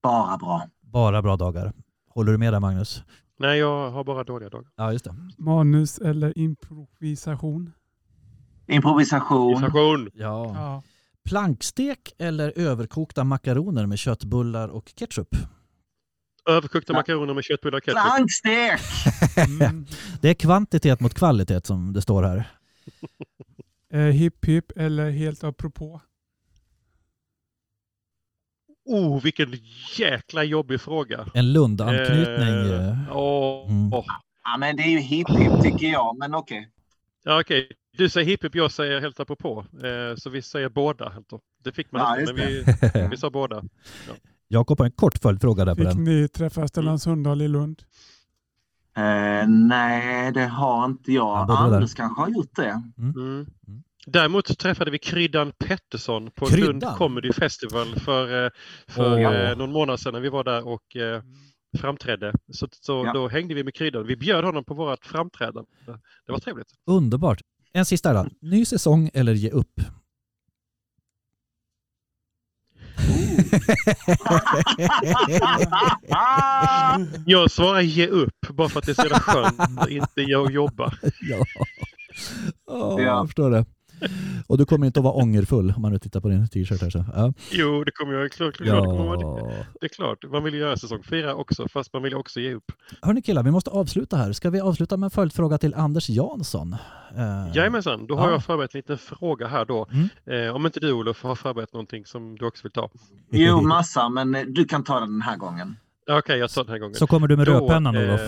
[0.03, 0.63] Bara bra.
[0.81, 1.73] Bara bra dagar.
[2.09, 3.03] Håller du med där Magnus?
[3.39, 4.67] Nej, jag har bara dåliga dagar.
[4.75, 5.15] Ja, just det.
[5.37, 7.71] Manus eller improvisation.
[8.67, 9.59] Improvisation.
[9.59, 10.09] Sensation!
[10.13, 10.51] Ja.
[10.55, 10.83] Ja.
[11.25, 15.35] Plankstek eller överkokta makaroner med köttbullar och ketchup?
[16.49, 16.99] Överkokta Ja.
[16.99, 18.01] makaroner med köttbullar och ketchup.
[18.03, 18.81] Plankstek!
[19.61, 19.85] Mm.
[20.21, 22.49] Det är kvantitet mot kvalitet som det står här.
[23.93, 26.01] Eh, hipp hipp eller helt apropå.
[28.85, 29.53] Oh, vilken
[29.97, 31.27] jäkla jobbig fråga.
[31.33, 32.71] En Lund-anknytning.
[32.73, 33.93] Eh, åh, Mm.
[33.93, 34.05] åh.
[34.43, 36.69] Ja, men det är ju hipp hipp tycker jag, men okej.
[37.23, 37.71] Ja, okej.
[37.97, 39.65] Du säger hipp hipp, jag säger helt apropå.
[39.83, 41.13] Eh, så vi säger båda.
[41.63, 42.63] Det fick man Ja, inte, men vi,
[43.11, 43.63] vi sa båda.
[44.47, 46.03] Jakob har en kort följdfråga där på Fick den.
[46.03, 47.83] ni träffa Stellan Sundahl i Lund?
[48.99, 51.51] Eh, nej, det har inte jag.
[51.51, 52.83] Anders kanske har gjort det.
[52.97, 53.15] Mm.
[53.15, 53.45] Mm.
[54.05, 56.67] Däremot träffade vi Kryddan Pettersson på Kryddan?
[56.67, 58.51] Lund Comedy Festival för, eh,
[58.87, 59.33] för Åh.
[59.51, 60.81] eh, någon månad sedan när vi var där och
[61.77, 62.33] framträdde.
[62.53, 63.13] Så, så Ja.
[63.13, 64.07] då hängde vi med Kryddan.
[64.07, 65.69] Vi bjöd honom på vårt framträdande.
[66.25, 66.67] Det var trevligt.
[66.87, 67.41] Underbart.
[67.73, 68.27] En sista då.
[68.41, 69.81] Ny säsong eller ge upp?
[77.25, 80.51] Jag svarar ge upp bara för att det är så jävla skönt att inte jag
[80.51, 80.93] jobba.
[81.21, 81.37] ja.
[82.67, 83.01] Oh, Ja.
[83.01, 83.65] Jag förstår det.
[84.47, 86.89] Och du kommer inte att vara ångerfull om man nu tittar på din t-shirt här.
[86.89, 87.05] Så.
[87.15, 87.33] Ja.
[87.51, 88.57] Jo, det kommer jag klart.
[88.57, 89.53] klart det, kommer vara det.
[89.53, 89.65] Ja.
[89.81, 90.23] det är klart.
[90.31, 92.71] Man vill ju göra säsong fyra också, fast man vill också ge upp.
[93.01, 94.31] Hörni killar, vi måste avsluta här.
[94.33, 96.75] Ska vi avsluta med en följdfråga till Anders Jansson?
[97.17, 98.31] Uh, Jajamensan, då har Ja.
[98.31, 99.87] jag förberett en liten fråga här då.
[99.91, 100.47] Mm.
[100.47, 102.89] Eh, om inte du Olof har förberett någonting som du också vill ta.
[103.31, 105.77] Jo, massa, men eh, du kan ta den den här gången.
[106.05, 106.95] Ja, Okej, jag tar den här gången.
[106.95, 108.21] Så kommer du med Då, rödpennan eh, Olof.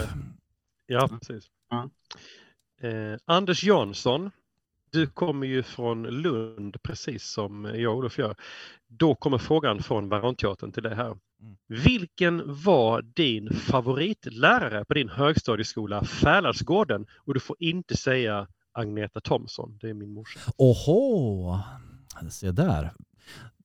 [0.88, 1.43] Ja, precis.
[1.72, 3.11] Mm.
[3.13, 4.32] Eh, Anders Jansson,
[4.92, 8.36] du kommer ju från Lund precis som jag och Olof gör.
[8.88, 11.06] Då kommer frågan från Varanteatern till dig här.
[11.06, 11.58] Mm.
[11.68, 17.06] Vilken var din favoritlärare på din högstadieskola Fäladsgården?
[17.18, 20.39] Och du får inte säga Agneta Thomsson, det är min morsa.
[20.58, 21.60] Oho,
[22.30, 22.94] se där.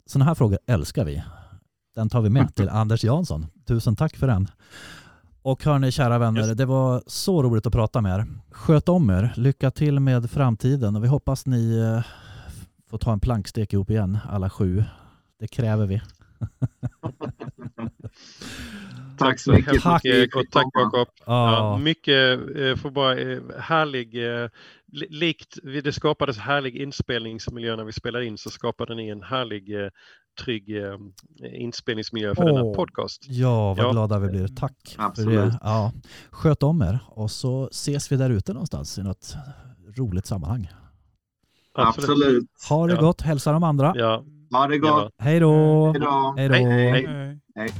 [0.07, 1.23] Sådana här frågor älskar vi.
[1.95, 3.47] Den tar vi med till Anders Jansson.
[3.67, 4.49] Tusen tack för den.
[5.49, 6.57] Och hörni kära vänner, Yes.
[6.57, 8.27] det var så roligt att prata med er.
[8.51, 12.05] Sköt om er, lycka till med framtiden och vi hoppas ni eh,
[12.91, 14.85] får ta en plankstek ihop igen, alla sju.
[15.41, 16.03] Det kräver vi.
[19.19, 19.83] Tack så mycket.
[19.83, 20.03] Tack.
[20.03, 20.67] fick tack.
[20.75, 21.09] Jakob.
[21.27, 24.15] Ja, Ja, mycket eh, för bara eh, härlig,
[24.93, 29.23] li- likt vi- det skapades härlig inspelningsmiljö när vi spelade in så skapade ni en
[29.23, 29.91] härlig
[30.45, 30.95] trygg eh,
[31.63, 32.75] inspelningsmiljö för denna Åh.
[32.77, 33.25] podcast.
[33.29, 33.91] ja vad Ja.
[33.93, 34.49] glada vi blir.
[34.49, 35.53] Tack för Absolut.
[35.53, 35.59] det.
[35.63, 35.93] Ja.
[36.31, 39.37] Sköt om er och så ses vi där ute någonstans i något
[39.97, 40.71] roligt sammanhang.
[41.75, 42.51] Absolut.
[42.69, 43.01] Ha det Ja.
[43.01, 43.93] gott, hälsa de andra.
[43.97, 44.81] Ja, Ha det ja.
[45.03, 45.13] gott.
[45.19, 45.87] Hej då!
[45.93, 46.35] Hej då.
[46.37, 46.55] Hej då!
[46.55, 47.39] Hej, hej.
[47.57, 47.71] Hej.